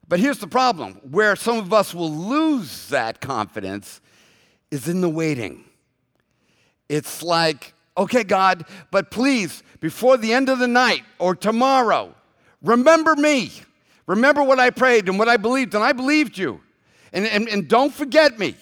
but 0.07 0.19
here's 0.19 0.39
the 0.39 0.47
problem 0.47 0.93
where 1.11 1.35
some 1.35 1.57
of 1.57 1.71
us 1.71 1.93
will 1.93 2.11
lose 2.11 2.87
that 2.89 3.21
confidence 3.21 4.01
is 4.71 4.87
in 4.87 5.01
the 5.01 5.09
waiting. 5.09 5.63
It's 6.89 7.21
like, 7.21 7.73
okay, 7.97 8.23
God, 8.23 8.65
but 8.89 9.11
please, 9.11 9.61
before 9.79 10.17
the 10.17 10.33
end 10.33 10.49
of 10.49 10.57
the 10.59 10.67
night 10.67 11.03
or 11.19 11.35
tomorrow, 11.35 12.15
Remember 12.61 13.15
me. 13.15 13.51
Remember 14.05 14.41
what 14.41 14.59
I 14.59 14.69
prayed 14.69 15.09
and 15.09 15.19
what 15.19 15.27
I 15.27 15.37
believed, 15.37 15.75
and 15.75 15.83
I 15.83 15.91
believed 15.91 16.37
you. 16.37 16.61
And, 17.13 17.25
and, 17.25 17.47
and 17.49 17.67
don't 17.67 17.93
forget 17.93 18.39
me. 18.39 18.55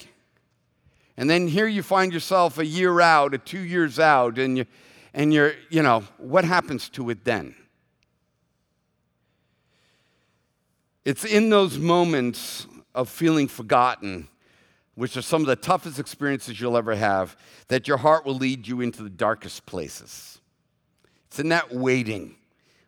And 1.18 1.30
then 1.30 1.48
here 1.48 1.68
you 1.68 1.82
find 1.82 2.12
yourself 2.12 2.58
a 2.58 2.66
year 2.66 3.00
out, 3.00 3.34
a 3.34 3.38
two 3.38 3.60
years 3.60 4.00
out, 4.00 4.38
and, 4.38 4.58
you, 4.58 4.66
and 5.14 5.34
you're, 5.34 5.54
you 5.70 5.82
know, 5.82 6.04
what 6.18 6.44
happens 6.44 6.90
to 6.90 7.10
it 7.10 7.24
then? 7.24 7.56
It's 11.06 11.24
in 11.24 11.50
those 11.50 11.78
moments 11.78 12.66
of 12.96 13.10
feeling 13.10 13.48
forgotten, 13.48 14.28
which 14.96 15.16
are 15.16 15.22
some 15.22 15.42
of 15.42 15.48
the 15.48 15.56
toughest 15.56 16.00
experiences 16.00 16.60
you'll 16.60 16.78
ever 16.78 16.96
have, 16.96 17.38
that 17.68 17.88
your 17.88 17.98
heart 17.98 18.26
will 18.26 18.36
lead 18.36 18.68
you 18.68 18.82
into 18.82 19.04
the 19.04 19.10
darkest 19.10 19.66
places. 19.66 20.40
It's 21.28 21.40
in 21.40 21.50
that 21.50 21.74
waiting 21.74 22.36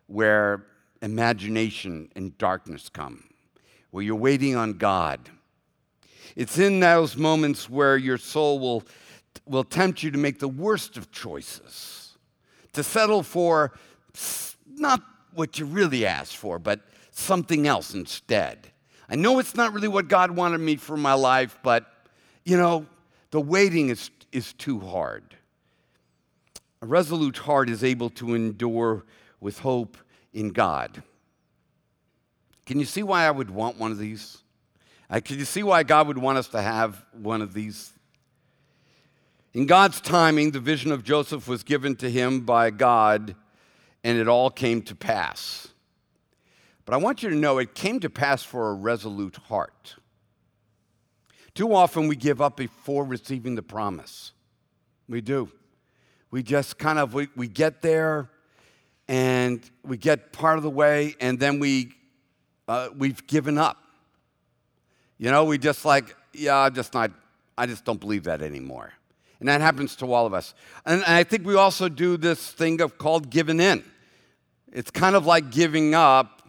where 0.06 0.64
imagination 1.02 2.10
and 2.16 2.36
darkness 2.38 2.88
come, 2.88 3.24
where 3.90 4.02
you're 4.02 4.16
waiting 4.16 4.56
on 4.56 4.74
God. 4.74 5.30
It's 6.36 6.58
in 6.58 6.80
those 6.80 7.16
moments 7.16 7.68
where 7.68 7.96
your 7.96 8.18
soul 8.18 8.58
will, 8.58 8.84
will 9.46 9.64
tempt 9.64 10.02
you 10.02 10.10
to 10.10 10.18
make 10.18 10.38
the 10.38 10.48
worst 10.48 10.96
of 10.96 11.10
choices, 11.10 12.16
to 12.72 12.82
settle 12.82 13.22
for 13.22 13.72
not 14.66 15.02
what 15.34 15.58
you 15.58 15.66
really 15.66 16.06
asked 16.06 16.36
for, 16.36 16.58
but 16.58 16.80
something 17.10 17.66
else 17.66 17.94
instead. 17.94 18.68
I 19.08 19.16
know 19.16 19.38
it's 19.38 19.54
not 19.54 19.72
really 19.72 19.88
what 19.88 20.08
God 20.08 20.30
wanted 20.30 20.58
me 20.58 20.76
for 20.76 20.96
my 20.96 21.14
life, 21.14 21.58
but 21.62 21.86
you 22.44 22.56
know, 22.56 22.86
the 23.30 23.40
waiting 23.40 23.90
is, 23.90 24.10
is 24.32 24.52
too 24.54 24.80
hard. 24.80 25.36
A 26.82 26.86
resolute 26.86 27.38
heart 27.38 27.68
is 27.68 27.82
able 27.82 28.10
to 28.10 28.34
endure 28.34 29.04
with 29.40 29.58
hope 29.58 29.96
in 30.32 30.50
God. 30.50 31.02
Can 32.66 32.78
you 32.78 32.84
see 32.84 33.02
why 33.02 33.24
I 33.24 33.30
would 33.30 33.50
want 33.50 33.78
one 33.78 33.92
of 33.92 33.98
these? 33.98 34.38
Uh, 35.10 35.20
can 35.24 35.38
you 35.38 35.44
see 35.44 35.62
why 35.62 35.82
God 35.82 36.06
would 36.06 36.18
want 36.18 36.38
us 36.38 36.48
to 36.48 36.60
have 36.60 37.04
one 37.12 37.40
of 37.40 37.54
these? 37.54 37.92
In 39.54 39.66
God's 39.66 40.00
timing, 40.00 40.50
the 40.50 40.60
vision 40.60 40.92
of 40.92 41.02
Joseph 41.02 41.48
was 41.48 41.62
given 41.62 41.96
to 41.96 42.10
him 42.10 42.40
by 42.40 42.70
God, 42.70 43.34
and 44.04 44.18
it 44.18 44.28
all 44.28 44.50
came 44.50 44.82
to 44.82 44.94
pass. 44.94 45.68
But 46.84 46.94
I 46.94 46.98
want 46.98 47.22
you 47.22 47.30
to 47.30 47.36
know 47.36 47.58
it 47.58 47.74
came 47.74 48.00
to 48.00 48.10
pass 48.10 48.42
for 48.42 48.70
a 48.70 48.74
resolute 48.74 49.36
heart. 49.36 49.96
Too 51.54 51.74
often 51.74 52.06
we 52.06 52.16
give 52.16 52.40
up 52.40 52.56
before 52.56 53.04
receiving 53.04 53.54
the 53.54 53.62
promise. 53.62 54.32
We 55.08 55.20
do. 55.20 55.50
We 56.30 56.42
just 56.42 56.78
kind 56.78 56.98
of 56.98 57.14
we, 57.14 57.28
we 57.34 57.48
get 57.48 57.82
there 57.82 58.30
and 59.08 59.60
we 59.82 59.96
get 59.96 60.32
part 60.32 60.58
of 60.58 60.62
the 60.62 60.70
way, 60.70 61.16
and 61.20 61.40
then 61.40 61.58
we 61.58 61.92
uh, 62.68 62.90
we've 62.96 63.26
given 63.26 63.58
up. 63.58 63.78
You 65.16 65.30
know, 65.30 65.44
we 65.44 65.58
just 65.58 65.84
like, 65.84 66.14
yeah, 66.32 66.56
I'm 66.56 66.74
just 66.74 66.94
not. 66.94 67.10
I 67.56 67.66
just 67.66 67.84
don't 67.84 67.98
believe 67.98 68.24
that 68.24 68.42
anymore. 68.42 68.92
And 69.40 69.48
that 69.48 69.60
happens 69.60 69.96
to 69.96 70.12
all 70.12 70.26
of 70.26 70.34
us. 70.34 70.54
And, 70.84 71.02
and 71.02 71.14
I 71.14 71.24
think 71.24 71.46
we 71.46 71.54
also 71.54 71.88
do 71.88 72.16
this 72.16 72.50
thing 72.50 72.80
of 72.80 72.98
called 72.98 73.30
giving 73.30 73.60
in. 73.60 73.84
it's 74.72 74.90
kind 74.90 75.16
of 75.16 75.26
like 75.26 75.50
giving 75.50 75.94
up, 75.94 76.42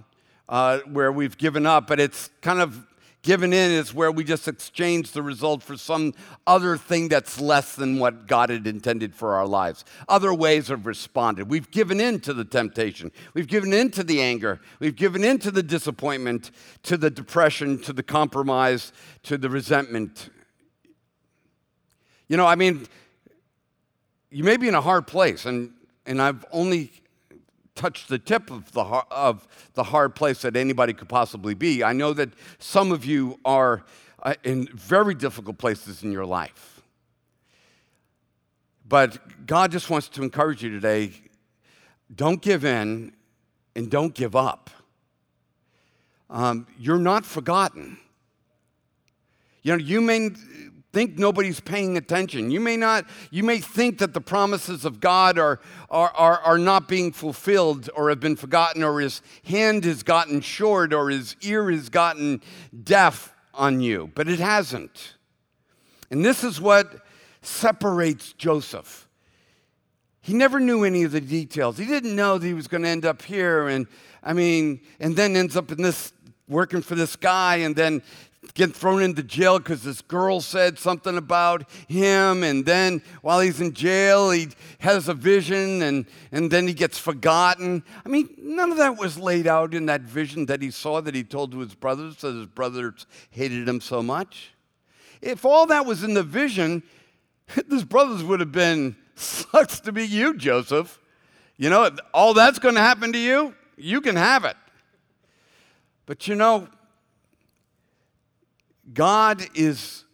uh, 0.48 0.80
where 0.80 1.12
we've 1.12 1.38
given 1.38 1.66
up, 1.66 1.88
but 1.88 2.00
it's 2.00 2.30
kind 2.42 2.60
of 2.60 2.86
given 3.22 3.52
in 3.52 3.72
is 3.72 3.94
where 3.94 4.12
we 4.12 4.24
just 4.24 4.48
exchange 4.48 5.12
the 5.12 5.22
result 5.22 5.62
for 5.62 5.76
some 5.76 6.14
other 6.48 6.78
thing 6.78 7.10
that's 7.10 7.40
less 7.40 7.76
than 7.76 8.00
what 8.00 8.28
God 8.28 8.50
had 8.50 8.66
intended 8.66 9.14
for 9.14 9.36
our 9.36 9.46
lives. 9.46 9.84
Other 10.08 10.34
ways 10.34 10.70
of 10.70 10.86
responded. 10.86 11.50
We've 11.50 11.70
given 11.70 12.00
in 12.00 12.22
to 12.22 12.34
the 12.34 12.46
temptation. 12.46 13.12
We've 13.34 13.48
given 13.48 13.74
in 13.74 13.92
to 13.92 14.04
the 14.04 14.22
anger. 14.22 14.62
We've 14.80 14.96
given 14.96 15.24
in 15.24 15.40
to 15.40 15.52
the 15.52 15.64
disappointment, 15.64 16.52
to 16.84 16.98
the 16.98 17.10
depression, 17.10 17.80
to 17.82 17.94
the 17.94 18.04
compromise, 18.04 18.94
to 19.24 19.38
the 19.38 19.50
resentment. 19.50 20.30
You 22.28 22.38
know, 22.38 22.46
I 22.46 22.56
mean, 22.56 22.88
you 24.32 24.44
may 24.44 24.58
be 24.58 24.68
in 24.68 24.76
a 24.76 24.82
hard 24.82 25.08
place, 25.08 25.46
and, 25.46 25.72
and 26.06 26.22
I've 26.22 26.46
only 26.52 26.92
touched 27.80 28.10
the 28.10 28.20
tip 28.20 28.52
of 28.52 28.70
the, 28.74 28.82
of 28.82 29.48
the 29.74 29.84
hard 29.84 30.14
place 30.14 30.42
that 30.42 30.58
anybody 30.58 30.92
could 30.92 31.08
possibly 31.08 31.54
be. 31.54 31.82
I 31.82 31.94
know 31.94 32.12
that 32.14 32.30
some 32.60 32.92
of 32.92 33.06
you 33.06 33.40
are 33.46 33.86
uh, 34.22 34.34
in 34.44 34.68
very 34.74 35.16
difficult 35.16 35.58
places 35.58 36.04
in 36.04 36.12
your 36.12 36.26
life. 36.26 36.82
But 38.86 39.46
God 39.48 39.72
just 39.72 39.90
wants 39.90 40.10
to 40.10 40.24
encourage 40.24 40.62
you 40.62 40.70
today 40.70 41.14
don't 42.14 42.42
give 42.42 42.66
in 42.66 43.14
and 43.76 43.90
don't 43.90 44.14
give 44.14 44.36
up. 44.36 44.72
Um, 46.30 46.68
you're 46.78 46.98
not 46.98 47.24
forgotten. 47.26 47.98
You 49.62 49.74
know, 49.74 49.78
you 49.78 50.02
may 50.02 50.32
think 50.92 51.20
nobody's 51.20 51.60
paying 51.60 51.98
attention. 51.98 52.50
You 52.50 52.60
may 52.60 52.76
not, 52.76 53.06
you 53.32 53.44
may 53.44 53.60
think 53.60 54.00
that 54.00 54.14
the 54.14 54.22
promises 54.22 54.86
of 54.86 55.00
God 55.00 55.38
are, 55.38 55.60
are, 55.90 56.10
are, 56.16 56.40
are, 56.40 56.58
not 56.58 56.88
being 56.88 57.12
fulfilled 57.12 57.90
or 57.96 58.10
have 58.10 58.20
been 58.20 58.36
forgotten, 58.36 58.84
or 58.84 59.00
his 59.00 59.22
hand 59.44 59.86
has 59.86 60.04
gotten 60.04 60.42
short, 60.42 60.94
or 60.94 61.10
his 61.10 61.36
ear 61.42 61.70
has 61.72 61.90
gotten 61.90 62.42
deaf 62.84 63.34
on 63.54 63.82
you, 63.82 64.12
but 64.16 64.28
it 64.28 64.40
hasn't. 64.40 65.16
And 66.10 66.26
this 66.26 66.44
is 66.44 66.60
what 66.60 67.06
separates 67.42 68.34
Joseph. 68.34 69.08
He 70.22 70.34
never 70.34 70.60
knew 70.60 70.84
any 70.84 71.04
of 71.04 71.12
the 71.12 71.22
details. 71.22 71.78
He 71.78 71.86
didn't 71.86 72.16
know 72.16 72.38
that 72.38 72.46
he 72.46 72.54
was 72.54 72.68
going 72.68 72.84
to 72.84 72.90
end 72.90 73.06
up 73.06 73.22
here, 73.22 73.68
and 73.68 73.88
I 74.24 74.34
mean, 74.34 74.82
and 75.00 75.16
then 75.16 75.36
ends 75.36 75.56
up 75.56 75.72
in 75.72 75.82
this 75.82 76.14
working 76.48 76.82
for 76.82 76.96
this 76.96 77.16
guy, 77.16 77.58
and 77.58 77.76
then 77.76 78.02
get 78.54 78.74
thrown 78.74 79.02
into 79.02 79.22
jail 79.22 79.58
because 79.60 79.84
this 79.84 80.02
girl 80.02 80.40
said 80.42 80.80
something 80.80 81.18
about 81.18 81.70
him. 81.88 82.44
And 82.44 82.66
then 82.66 83.02
while 83.22 83.40
he's 83.40 83.60
in 83.60 83.74
jail, 83.74 84.32
he 84.32 84.50
has 84.80 85.08
a 85.08 85.14
vision 85.14 85.82
and, 85.82 86.06
and 86.32 86.50
then 86.50 86.68
he 86.68 86.74
gets 86.74 86.98
forgotten. 86.98 87.84
I 88.06 88.10
mean, 88.10 88.30
none 88.38 88.72
of 88.72 88.78
that 88.78 88.98
was 88.98 89.18
laid 89.18 89.48
out 89.48 89.74
in 89.74 89.88
that 89.88 90.02
vision 90.02 90.46
that 90.48 90.62
he 90.62 90.72
saw 90.72 91.02
that 91.02 91.16
he 91.16 91.24
told 91.24 91.52
to 91.52 91.60
his 91.60 91.76
brothers 91.76 92.18
that 92.18 92.34
his 92.34 92.46
brothers 92.46 93.06
hated 93.30 93.68
him 93.68 93.82
so 93.82 94.02
much. 94.02 94.52
If 95.22 95.44
all 95.44 95.66
that 95.68 95.86
was 95.86 96.04
in 96.04 96.14
the 96.14 96.24
vision, 96.24 96.84
his 97.70 97.84
brothers 97.84 98.24
would 98.24 98.40
have 98.40 98.52
been, 98.54 98.96
sucks 99.16 99.82
to 99.82 99.92
be 99.92 100.06
you, 100.06 100.36
Joseph. 100.36 101.00
You 101.58 101.70
know, 101.70 101.90
all 102.14 102.34
that's 102.34 102.58
going 102.58 102.76
to 102.76 102.82
happen 102.82 103.12
to 103.12 103.20
you, 103.20 103.54
you 103.76 104.00
can 104.00 104.16
have 104.16 104.46
it. 104.46 104.56
But 106.06 106.28
you 106.28 106.36
know, 106.36 106.70
God 108.94 109.46
is 109.56 110.06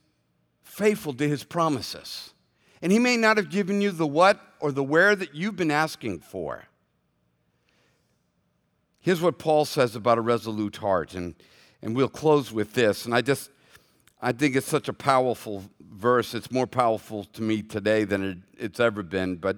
faithful 0.63 1.13
to 1.13 1.27
his 1.27 1.43
promises. 1.43 2.33
And 2.81 2.91
he 2.91 2.99
may 2.99 3.17
not 3.17 3.37
have 3.37 3.49
given 3.49 3.81
you 3.81 3.91
the 3.91 4.07
what 4.07 4.39
or 4.59 4.71
the 4.71 4.83
where 4.83 5.15
that 5.15 5.33
you've 5.33 5.55
been 5.55 5.71
asking 5.71 6.19
for. 6.19 6.65
Here's 8.99 9.21
what 9.21 9.37
Paul 9.37 9.65
says 9.65 9.95
about 9.95 10.17
a 10.17 10.21
resolute 10.21 10.77
heart, 10.77 11.13
and, 11.13 11.35
and 11.81 11.95
we'll 11.95 12.09
close 12.09 12.51
with 12.51 12.73
this. 12.73 13.05
And 13.05 13.13
I 13.13 13.21
just, 13.21 13.51
I 14.21 14.31
think 14.31 14.55
it's 14.55 14.67
such 14.67 14.87
a 14.87 14.93
powerful 14.93 15.63
verse. 15.79 16.33
It's 16.33 16.51
more 16.51 16.67
powerful 16.67 17.25
to 17.25 17.41
me 17.41 17.61
today 17.61 18.03
than 18.03 18.23
it, 18.23 18.37
it's 18.57 18.79
ever 18.79 19.03
been. 19.03 19.35
But 19.35 19.57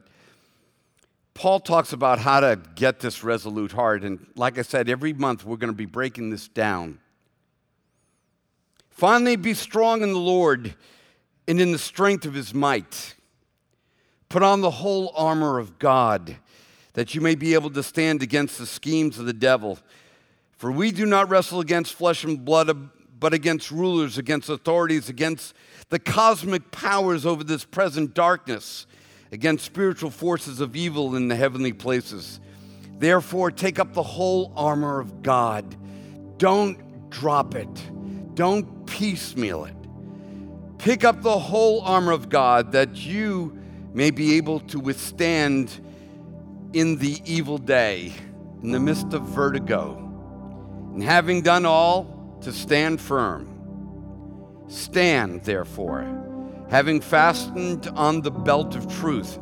Paul 1.34 1.60
talks 1.60 1.94
about 1.94 2.20
how 2.20 2.42
to 2.42 2.60
get 2.76 3.00
this 3.00 3.24
resolute 3.24 3.72
heart. 3.72 4.04
And 4.04 4.28
like 4.36 4.58
I 4.58 4.64
said, 4.64 4.90
every 4.90 5.14
month 5.14 5.46
we're 5.46 5.58
going 5.58 5.72
to 5.72 5.78
be 5.78 5.86
breaking 5.86 6.30
this 6.30 6.48
down. 6.48 7.00
Finally, 8.98 9.36
be 9.36 9.54
strong 9.54 10.02
in 10.02 10.12
the 10.12 10.18
Lord 10.18 10.74
and 11.48 11.62
in 11.62 11.72
the 11.72 11.78
strength 11.78 12.26
of 12.26 12.34
his 12.34 12.52
might. 12.56 13.14
Put 14.28 14.42
on 14.42 14.62
the 14.62 14.72
whole 14.72 15.14
armor 15.16 15.60
of 15.60 15.78
God, 15.78 16.38
that 16.94 17.14
you 17.14 17.22
may 17.22 17.36
be 17.36 17.54
able 17.54 17.70
to 17.70 17.84
stand 17.84 18.24
against 18.24 18.58
the 18.58 18.66
schemes 18.66 19.20
of 19.20 19.28
the 19.28 19.34
devil. 19.34 19.78
For 20.54 20.72
we 20.72 20.90
do 20.90 21.06
not 21.06 21.30
wrestle 21.30 21.60
against 21.60 21.94
flesh 21.94 22.24
and 22.24 22.44
blood, 22.44 22.90
but 23.20 23.36
against 23.36 23.70
rulers, 23.70 24.18
against 24.18 24.50
authorities, 24.50 25.10
against 25.10 25.54
the 25.90 26.00
cosmic 26.00 26.72
powers 26.72 27.24
over 27.24 27.44
this 27.44 27.66
present 27.66 28.16
darkness, 28.16 28.88
against 29.32 29.64
spiritual 29.64 30.10
forces 30.10 30.60
of 30.60 30.76
evil 30.76 31.16
in 31.16 31.28
the 31.28 31.36
heavenly 31.36 31.72
places. 31.72 32.40
Therefore, 32.98 33.52
take 33.52 33.78
up 33.78 33.94
the 33.94 34.02
whole 34.02 34.52
armor 34.56 35.00
of 35.00 35.22
God. 35.22 35.76
Don't 36.40 37.12
drop 37.12 37.54
it. 37.54 37.70
Don't 38.38 38.86
piecemeal 38.86 39.66
it. 39.66 39.74
Pick 40.78 41.04
up 41.04 41.24
the 41.24 41.40
whole 41.40 41.82
armor 41.82 42.12
of 42.12 42.30
God 42.30 42.72
that 42.74 42.96
you 42.96 43.58
may 43.96 44.12
be 44.12 44.38
able 44.38 44.60
to 44.60 44.80
withstand 44.80 45.72
in 46.72 46.98
the 47.00 47.20
evil 47.26 47.58
day, 47.58 48.14
in 48.62 48.72
the 48.72 48.80
midst 48.80 49.12
of 49.16 49.24
vertigo. 49.24 49.98
And 50.94 51.02
having 51.02 51.42
done 51.42 51.66
all, 51.66 52.38
to 52.42 52.54
stand 52.54 53.02
firm. 53.02 53.50
Stand, 54.68 55.44
therefore, 55.44 56.06
having 56.70 57.02
fastened 57.02 57.88
on 57.96 58.22
the 58.22 58.30
belt 58.30 58.76
of 58.76 58.88
truth, 59.00 59.40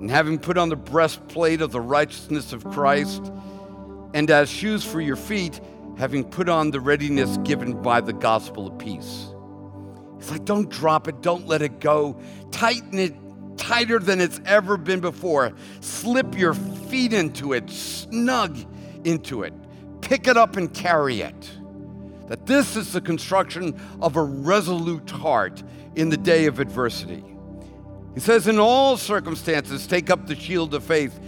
and 0.00 0.10
having 0.10 0.36
put 0.40 0.58
on 0.58 0.68
the 0.68 0.74
breastplate 0.74 1.60
of 1.60 1.70
the 1.70 1.80
righteousness 1.80 2.52
of 2.52 2.64
Christ, 2.64 3.30
and 4.14 4.28
as 4.32 4.50
shoes 4.50 4.84
for 4.84 5.00
your 5.00 5.14
feet, 5.14 5.60
having 6.00 6.24
put 6.24 6.48
on 6.48 6.70
the 6.70 6.80
readiness 6.80 7.36
given 7.44 7.80
by 7.82 8.00
the 8.00 8.12
gospel 8.14 8.66
of 8.66 8.78
peace. 8.78 9.28
It's 10.18 10.30
like, 10.30 10.46
don't 10.46 10.70
drop 10.70 11.08
it, 11.08 11.20
don't 11.20 11.46
let 11.46 11.60
it 11.60 11.78
go. 11.78 12.18
Tighten 12.50 12.98
it 12.98 13.14
tighter 13.58 13.98
than 13.98 14.18
it's 14.18 14.40
ever 14.46 14.78
been 14.78 15.00
before. 15.00 15.52
Slip 15.80 16.38
your 16.38 16.54
feet 16.54 17.12
into 17.12 17.52
it, 17.52 17.68
snug 17.68 18.56
into 19.04 19.42
it. 19.42 19.52
Pick 20.00 20.26
it 20.26 20.38
up 20.38 20.56
and 20.56 20.72
carry 20.72 21.20
it. 21.20 21.50
That 22.28 22.46
this 22.46 22.76
is 22.76 22.94
the 22.94 23.02
construction 23.02 23.78
of 24.00 24.16
a 24.16 24.22
resolute 24.22 25.10
heart 25.10 25.62
in 25.96 26.08
the 26.08 26.16
day 26.16 26.46
of 26.46 26.60
adversity. 26.60 27.22
He 28.14 28.20
says, 28.20 28.48
In 28.48 28.58
all 28.58 28.96
circumstances, 28.96 29.86
take 29.86 30.08
up 30.08 30.26
the 30.26 30.34
shield 30.34 30.72
of 30.72 30.82
faith 30.82 31.20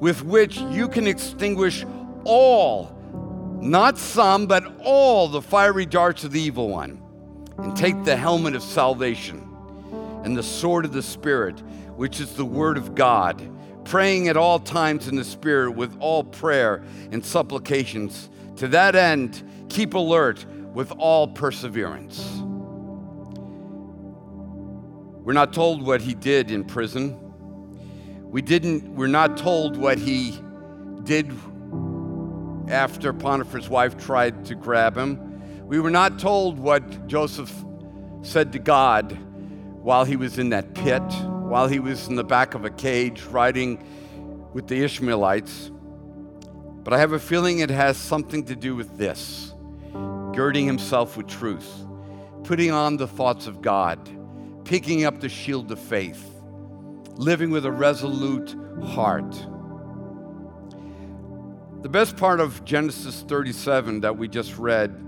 with 0.00 0.24
which 0.24 0.58
you 0.58 0.88
can 0.88 1.06
extinguish 1.06 1.84
all 2.24 2.97
not 3.60 3.98
some, 3.98 4.46
but 4.46 4.64
all 4.80 5.28
the 5.28 5.42
fiery 5.42 5.86
darts 5.86 6.24
of 6.24 6.32
the 6.32 6.40
evil 6.40 6.68
one, 6.68 7.02
and 7.58 7.76
take 7.76 8.04
the 8.04 8.16
helmet 8.16 8.54
of 8.54 8.62
salvation 8.62 9.44
and 10.24 10.36
the 10.36 10.42
sword 10.42 10.84
of 10.84 10.92
the 10.92 11.02
Spirit, 11.02 11.60
which 11.96 12.20
is 12.20 12.34
the 12.34 12.44
word 12.44 12.76
of 12.76 12.94
God, 12.94 13.42
praying 13.84 14.28
at 14.28 14.36
all 14.36 14.58
times 14.58 15.08
in 15.08 15.16
the 15.16 15.24
Spirit 15.24 15.72
with 15.72 15.96
all 16.00 16.22
prayer 16.22 16.82
and 17.10 17.24
supplications. 17.24 18.28
To 18.56 18.68
that 18.68 18.94
end, 18.94 19.42
keep 19.68 19.94
alert 19.94 20.44
with 20.74 20.92
all 20.92 21.28
perseverance. 21.28 22.42
We're 25.24 25.32
not 25.32 25.52
told 25.52 25.84
what 25.84 26.00
he 26.00 26.14
did 26.14 26.50
in 26.50 26.64
prison. 26.64 27.18
We 28.30 28.42
didn't, 28.42 28.94
we're 28.94 29.08
not 29.08 29.36
told 29.36 29.76
what 29.76 29.98
he 29.98 30.38
did 31.04 31.32
after 32.70 33.12
Potiphar's 33.12 33.68
wife 33.68 33.96
tried 33.96 34.44
to 34.46 34.54
grab 34.54 34.96
him. 34.96 35.66
We 35.66 35.80
were 35.80 35.90
not 35.90 36.18
told 36.18 36.58
what 36.58 37.06
Joseph 37.06 37.52
said 38.22 38.52
to 38.52 38.58
God 38.58 39.12
while 39.82 40.04
he 40.04 40.16
was 40.16 40.38
in 40.38 40.50
that 40.50 40.74
pit, 40.74 41.02
while 41.02 41.68
he 41.68 41.78
was 41.78 42.08
in 42.08 42.16
the 42.16 42.24
back 42.24 42.54
of 42.54 42.64
a 42.64 42.70
cage 42.70 43.22
riding 43.24 43.84
with 44.52 44.66
the 44.66 44.82
Ishmaelites. 44.82 45.70
But 46.82 46.92
I 46.92 46.98
have 46.98 47.12
a 47.12 47.18
feeling 47.18 47.58
it 47.58 47.70
has 47.70 47.96
something 47.96 48.44
to 48.44 48.56
do 48.56 48.74
with 48.74 48.96
this 48.96 49.52
girding 50.34 50.66
himself 50.66 51.16
with 51.16 51.26
truth, 51.26 51.84
putting 52.44 52.70
on 52.70 52.96
the 52.96 53.08
thoughts 53.08 53.46
of 53.46 53.60
God, 53.60 53.98
picking 54.64 55.04
up 55.04 55.20
the 55.20 55.28
shield 55.28 55.72
of 55.72 55.80
faith, 55.80 56.24
living 57.14 57.50
with 57.50 57.66
a 57.66 57.72
resolute 57.72 58.54
heart. 58.84 59.34
The 61.80 61.88
best 61.88 62.16
part 62.16 62.40
of 62.40 62.64
Genesis 62.64 63.22
37 63.28 64.00
that 64.00 64.18
we 64.18 64.26
just 64.26 64.58
read 64.58 65.00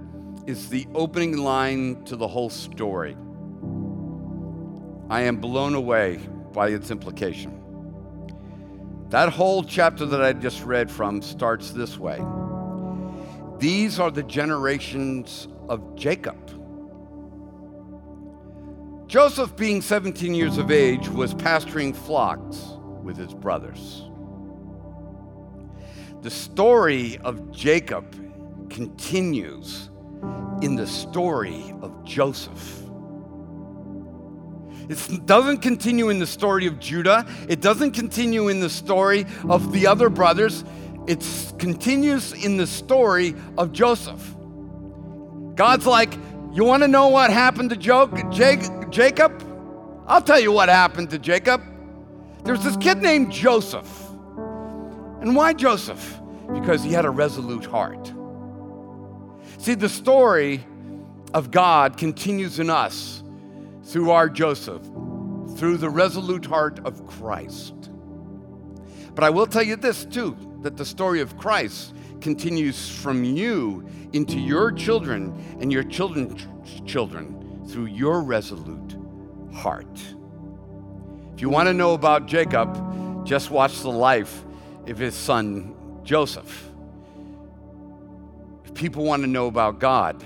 is 0.47 0.69
the 0.69 0.87
opening 0.95 1.37
line 1.39 2.05
to 2.05 2.15
the 2.15 2.29
whole 2.29 2.49
story. 2.49 3.17
I 5.11 5.23
am 5.23 5.39
blown 5.39 5.75
away 5.75 6.21
by 6.53 6.69
its 6.69 6.93
implication. 6.93 7.61
That 9.09 9.31
whole 9.31 9.65
chapter 9.65 10.07
that 10.07 10.23
I 10.23 10.33
just 10.33 10.63
read 10.63 10.89
from 10.89 11.23
starts 11.23 11.73
this 11.73 11.99
way 11.99 12.25
These 13.59 13.99
are 13.99 14.13
the 14.13 14.23
generations 14.23 15.49
of 15.69 15.97
Jacob. 15.97 16.39
Joseph, 19.09 19.57
being 19.57 19.83
17 19.83 20.35
years 20.35 20.57
of 20.57 20.71
age, 20.71 21.09
was 21.09 21.35
pasturing 21.35 21.93
flocks 21.93 22.77
with 23.03 23.17
his 23.17 23.35
brothers. 23.35 24.05
The 26.23 26.31
story 26.31 27.19
of 27.19 27.51
Jacob 27.51 28.05
continues 28.71 29.89
in 30.61 30.77
the 30.77 30.87
story 30.87 31.73
of 31.81 32.05
Joseph. 32.05 32.83
It 34.91 35.25
doesn't 35.25 35.59
continue 35.59 36.09
in 36.11 36.19
the 36.19 36.27
story 36.27 36.67
of 36.67 36.79
Judah. 36.79 37.25
It 37.49 37.61
doesn't 37.61 37.93
continue 37.93 38.49
in 38.49 38.61
the 38.61 38.69
story 38.69 39.25
of 39.49 39.73
the 39.73 39.87
other 39.87 40.11
brothers. 40.11 40.65
It 41.07 41.25
continues 41.59 42.33
in 42.33 42.57
the 42.57 42.67
story 42.67 43.35
of 43.57 43.73
Joseph. 43.73 44.37
God's 45.55 45.87
like, 45.87 46.13
You 46.53 46.65
want 46.65 46.83
to 46.83 46.89
know 46.89 47.09
what 47.09 47.31
happened 47.31 47.71
to 47.71 47.77
Jacob? 47.77 49.47
I'll 50.07 50.23
tell 50.23 50.41
you 50.41 50.53
what 50.53 50.69
happened 50.69 51.09
to 51.11 51.19
Jacob. 51.19 51.63
There's 52.45 52.65
this 52.65 52.77
kid 52.77 52.99
named 52.99 53.33
Joseph. 53.33 54.10
And 55.21 55.37
why 55.37 55.53
Joseph? 55.53 56.19
Because 56.53 56.83
he 56.83 56.93
had 56.93 57.05
a 57.05 57.11
resolute 57.11 57.67
heart. 57.67 58.13
See, 59.59 59.75
the 59.75 59.89
story 59.89 60.65
of 61.35 61.51
God 61.51 61.97
continues 61.97 62.59
in 62.59 62.71
us 62.71 63.23
through 63.85 64.11
our 64.11 64.29
Joseph, 64.29 64.83
through 65.57 65.77
the 65.77 65.91
resolute 65.91 66.47
heart 66.47 66.81
of 66.85 67.07
Christ. 67.07 67.91
But 69.15 69.25
I 69.25 69.31
will 69.31 69.47
tell 69.47 69.63
you 69.63 69.77
this 69.77 70.05
too 70.05 70.37
that 70.63 70.77
the 70.77 70.85
story 70.85 71.21
of 71.21 71.37
Christ 71.37 71.95
continues 72.21 72.89
from 72.89 73.25
you 73.25 73.87
into 74.13 74.39
your 74.39 74.73
children 74.73 75.59
and 75.61 75.73
your 75.73 75.83
children's 75.85 76.47
children 76.91 77.67
through 77.69 77.87
your 77.87 78.23
resolute 78.23 78.97
heart. 79.53 80.01
If 81.35 81.43
you 81.43 81.49
want 81.49 81.69
to 81.69 81.75
know 81.75 81.95
about 81.95 82.27
Jacob, 82.27 83.27
just 83.27 83.51
watch 83.51 83.81
the 83.81 83.91
life 83.91 84.45
of 84.91 84.99
his 84.99 85.15
son 85.15 85.75
Joseph. 86.05 86.69
If 88.65 88.75
people 88.75 89.05
want 89.05 89.23
to 89.23 89.29
know 89.29 89.47
about 89.47 89.79
God, 89.79 90.25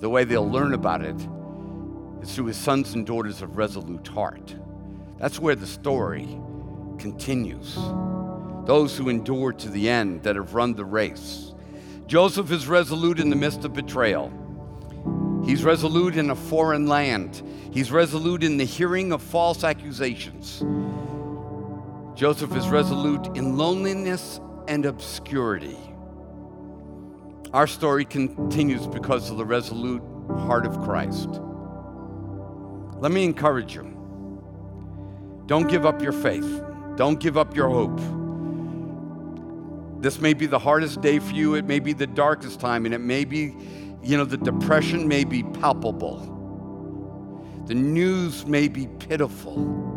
the 0.00 0.08
way 0.08 0.24
they'll 0.24 0.50
learn 0.50 0.74
about 0.74 1.02
it 1.02 1.16
is 2.22 2.34
through 2.34 2.46
his 2.46 2.56
sons 2.56 2.94
and 2.94 3.06
daughters 3.06 3.42
of 3.42 3.56
resolute 3.56 4.06
heart. 4.08 4.54
That's 5.18 5.38
where 5.38 5.54
the 5.54 5.66
story 5.66 6.26
continues. 6.98 7.74
Those 8.64 8.96
who 8.96 9.08
endure 9.08 9.52
to 9.52 9.68
the 9.68 9.88
end, 9.88 10.22
that 10.24 10.36
have 10.36 10.54
run 10.54 10.74
the 10.74 10.84
race. 10.84 11.54
Joseph 12.06 12.50
is 12.50 12.66
resolute 12.66 13.20
in 13.20 13.30
the 13.30 13.36
midst 13.36 13.64
of 13.64 13.74
betrayal. 13.74 14.32
He's 15.44 15.62
resolute 15.62 16.16
in 16.16 16.30
a 16.30 16.36
foreign 16.36 16.86
land. 16.86 17.42
He's 17.72 17.92
resolute 17.92 18.42
in 18.42 18.56
the 18.56 18.64
hearing 18.64 19.12
of 19.12 19.22
false 19.22 19.62
accusations. 19.62 20.62
Joseph 22.16 22.56
is 22.56 22.68
resolute 22.70 23.36
in 23.36 23.58
loneliness 23.58 24.40
and 24.68 24.86
obscurity. 24.86 25.76
Our 27.52 27.66
story 27.66 28.06
continues 28.06 28.86
because 28.86 29.28
of 29.30 29.36
the 29.36 29.44
resolute 29.44 30.02
heart 30.30 30.64
of 30.64 30.80
Christ. 30.80 31.28
Let 33.00 33.12
me 33.12 33.22
encourage 33.22 33.74
you. 33.74 33.92
Don't 35.44 35.68
give 35.68 35.84
up 35.84 36.00
your 36.00 36.12
faith. 36.12 36.62
Don't 36.96 37.20
give 37.20 37.36
up 37.36 37.54
your 37.54 37.68
hope. 37.68 38.00
This 40.00 40.18
may 40.18 40.32
be 40.32 40.46
the 40.46 40.58
hardest 40.58 41.02
day 41.02 41.18
for 41.18 41.34
you. 41.34 41.54
It 41.54 41.66
may 41.66 41.80
be 41.80 41.92
the 41.92 42.06
darkest 42.06 42.60
time, 42.60 42.86
and 42.86 42.94
it 42.94 43.00
may 43.00 43.26
be, 43.26 43.54
you 44.02 44.16
know, 44.16 44.24
the 44.24 44.38
depression 44.38 45.06
may 45.06 45.24
be 45.24 45.42
palpable. 45.42 46.32
The 47.66 47.74
news 47.74 48.46
may 48.46 48.68
be 48.68 48.86
pitiful. 48.86 49.95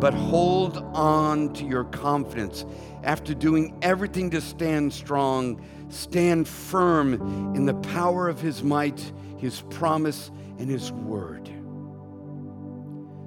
But 0.00 0.14
hold 0.14 0.78
on 0.94 1.52
to 1.54 1.64
your 1.64 1.84
confidence. 1.84 2.64
After 3.02 3.34
doing 3.34 3.76
everything 3.82 4.30
to 4.30 4.40
stand 4.40 4.94
strong, 4.94 5.62
stand 5.90 6.48
firm 6.48 7.14
in 7.54 7.66
the 7.66 7.74
power 7.74 8.26
of 8.28 8.40
His 8.40 8.62
might, 8.62 9.12
His 9.36 9.60
promise, 9.68 10.30
and 10.58 10.70
His 10.70 10.90
Word. 10.90 11.48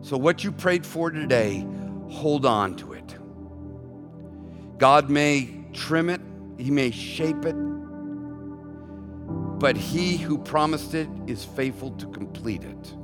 So, 0.02 0.18
what 0.18 0.44
you 0.44 0.52
prayed 0.52 0.86
for 0.86 1.12
today, 1.12 1.66
hold 2.10 2.46
on 2.46 2.76
to 2.78 2.94
it. 2.94 3.18
God 4.80 5.12
may 5.12 5.64
trim 5.74 6.10
it, 6.10 6.22
He 6.58 6.72
may 6.72 6.90
shape 6.90 7.46
it, 7.46 7.56
but 9.60 9.78
He 9.78 10.18
who 10.18 10.40
promised 10.40 10.96
it 10.96 11.08
is 11.28 11.46
faithful 11.46 11.92
to 11.92 12.08
complete 12.08 12.64
it. 12.64 12.96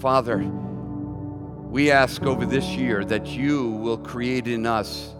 Father, 0.00 0.42
we 1.68 1.90
ask 1.90 2.22
over 2.22 2.46
this 2.46 2.66
year 2.66 3.04
that 3.04 3.26
you 3.26 3.70
will 3.70 3.98
create 3.98 4.48
in 4.48 4.66
us 4.66 5.14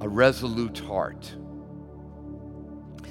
a 0.00 0.08
resolute 0.08 0.78
heart, 0.78 1.34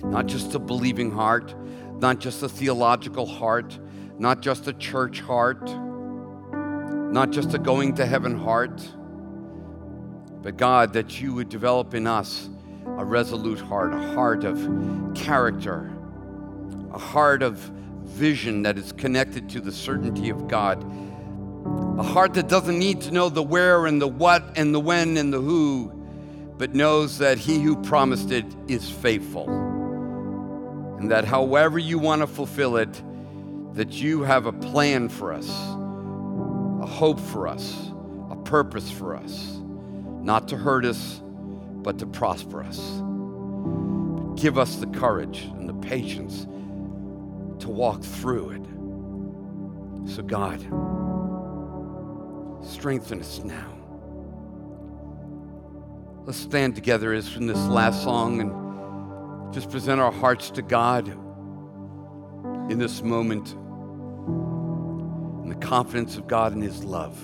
not 0.03 0.25
just 0.25 0.55
a 0.55 0.59
believing 0.59 1.11
heart 1.11 1.53
not 1.99 2.19
just 2.19 2.41
a 2.43 2.49
theological 2.49 3.25
heart, 3.25 3.77
not 4.17 4.41
just 4.41 4.67
a 4.67 4.73
church 4.73 5.19
heart, 5.19 5.69
not 7.11 7.31
just 7.31 7.53
a 7.53 7.57
going 7.57 7.95
to 7.95 8.05
heaven 8.05 8.37
heart, 8.37 8.81
but 10.41 10.55
God, 10.55 10.93
that 10.93 11.19
you 11.19 11.33
would 11.33 11.49
develop 11.49 11.93
in 11.93 12.07
us 12.07 12.49
a 12.97 13.03
resolute 13.03 13.59
heart, 13.59 13.93
a 13.93 14.13
heart 14.13 14.45
of 14.45 14.57
character, 15.13 15.91
a 16.93 16.97
heart 16.99 17.43
of 17.43 17.57
vision 18.05 18.63
that 18.63 18.77
is 18.77 18.93
connected 18.93 19.49
to 19.49 19.59
the 19.59 19.71
certainty 19.71 20.29
of 20.29 20.47
God, 20.47 20.81
a 21.99 22.03
heart 22.03 22.33
that 22.35 22.47
doesn't 22.47 22.79
need 22.79 23.01
to 23.01 23.11
know 23.11 23.27
the 23.27 23.43
where 23.43 23.85
and 23.85 24.01
the 24.01 24.07
what 24.07 24.57
and 24.57 24.73
the 24.73 24.79
when 24.79 25.17
and 25.17 25.33
the 25.33 25.41
who, 25.41 25.91
but 26.57 26.73
knows 26.73 27.17
that 27.17 27.37
he 27.37 27.61
who 27.61 27.75
promised 27.83 28.31
it 28.31 28.45
is 28.69 28.89
faithful 28.89 29.49
and 30.97 31.11
that 31.11 31.25
however 31.25 31.77
you 31.77 31.99
want 31.99 32.21
to 32.21 32.27
fulfill 32.27 32.77
it, 32.77 33.03
that 33.73 33.91
you 33.91 34.21
have 34.21 34.45
a 34.45 34.53
plan 34.53 35.09
for 35.09 35.33
us, 35.33 35.49
a 36.81 36.85
hope 36.85 37.19
for 37.19 37.49
us, 37.49 37.91
a 38.29 38.35
purpose 38.45 38.89
for 38.89 39.13
us, 39.13 39.59
not 40.21 40.47
to 40.47 40.55
hurt 40.55 40.85
us, 40.85 41.21
but 41.83 41.99
to 41.99 42.05
prosper 42.05 42.63
us. 42.63 42.79
Give 44.41 44.57
us 44.57 44.77
the 44.77 44.87
courage 44.87 45.41
and 45.41 45.67
the 45.67 45.73
patience 45.73 46.45
to 47.61 47.67
walk 47.67 48.01
through 48.03 48.51
it. 48.51 50.09
So, 50.09 50.23
God, 50.23 50.65
strengthen 52.61 53.19
us 53.19 53.43
now. 53.43 53.75
Let's 56.25 56.39
stand 56.39 56.75
together 56.75 57.13
as 57.13 57.35
in 57.35 57.47
this 57.47 57.65
last 57.67 58.03
song 58.03 58.41
and 58.41 59.53
just 59.53 59.71
present 59.71 59.99
our 59.99 60.11
hearts 60.11 60.51
to 60.51 60.61
God 60.61 61.07
in 62.69 62.77
this 62.77 63.01
moment 63.01 63.55
in 65.43 65.49
the 65.49 65.55
confidence 65.55 66.17
of 66.17 66.27
God 66.27 66.53
and 66.53 66.61
His 66.61 66.83
love. 66.83 67.17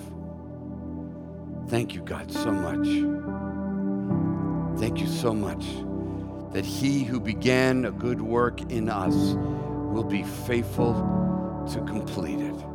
Thank 1.68 1.94
you, 1.94 2.02
God, 2.02 2.32
so 2.32 2.52
much. 2.52 2.88
Thank 4.80 5.00
you 5.00 5.08
so 5.08 5.34
much 5.34 5.66
that 6.54 6.66
He 6.66 7.04
who 7.04 7.20
began 7.20 7.86
a 7.86 7.92
good 7.92 8.22
work 8.22 8.62
in 8.72 8.90
us 8.90 9.14
will 9.14 10.04
be 10.04 10.24
faithful 10.24 10.94
to 11.72 11.82
complete 11.82 12.40
it. 12.40 12.75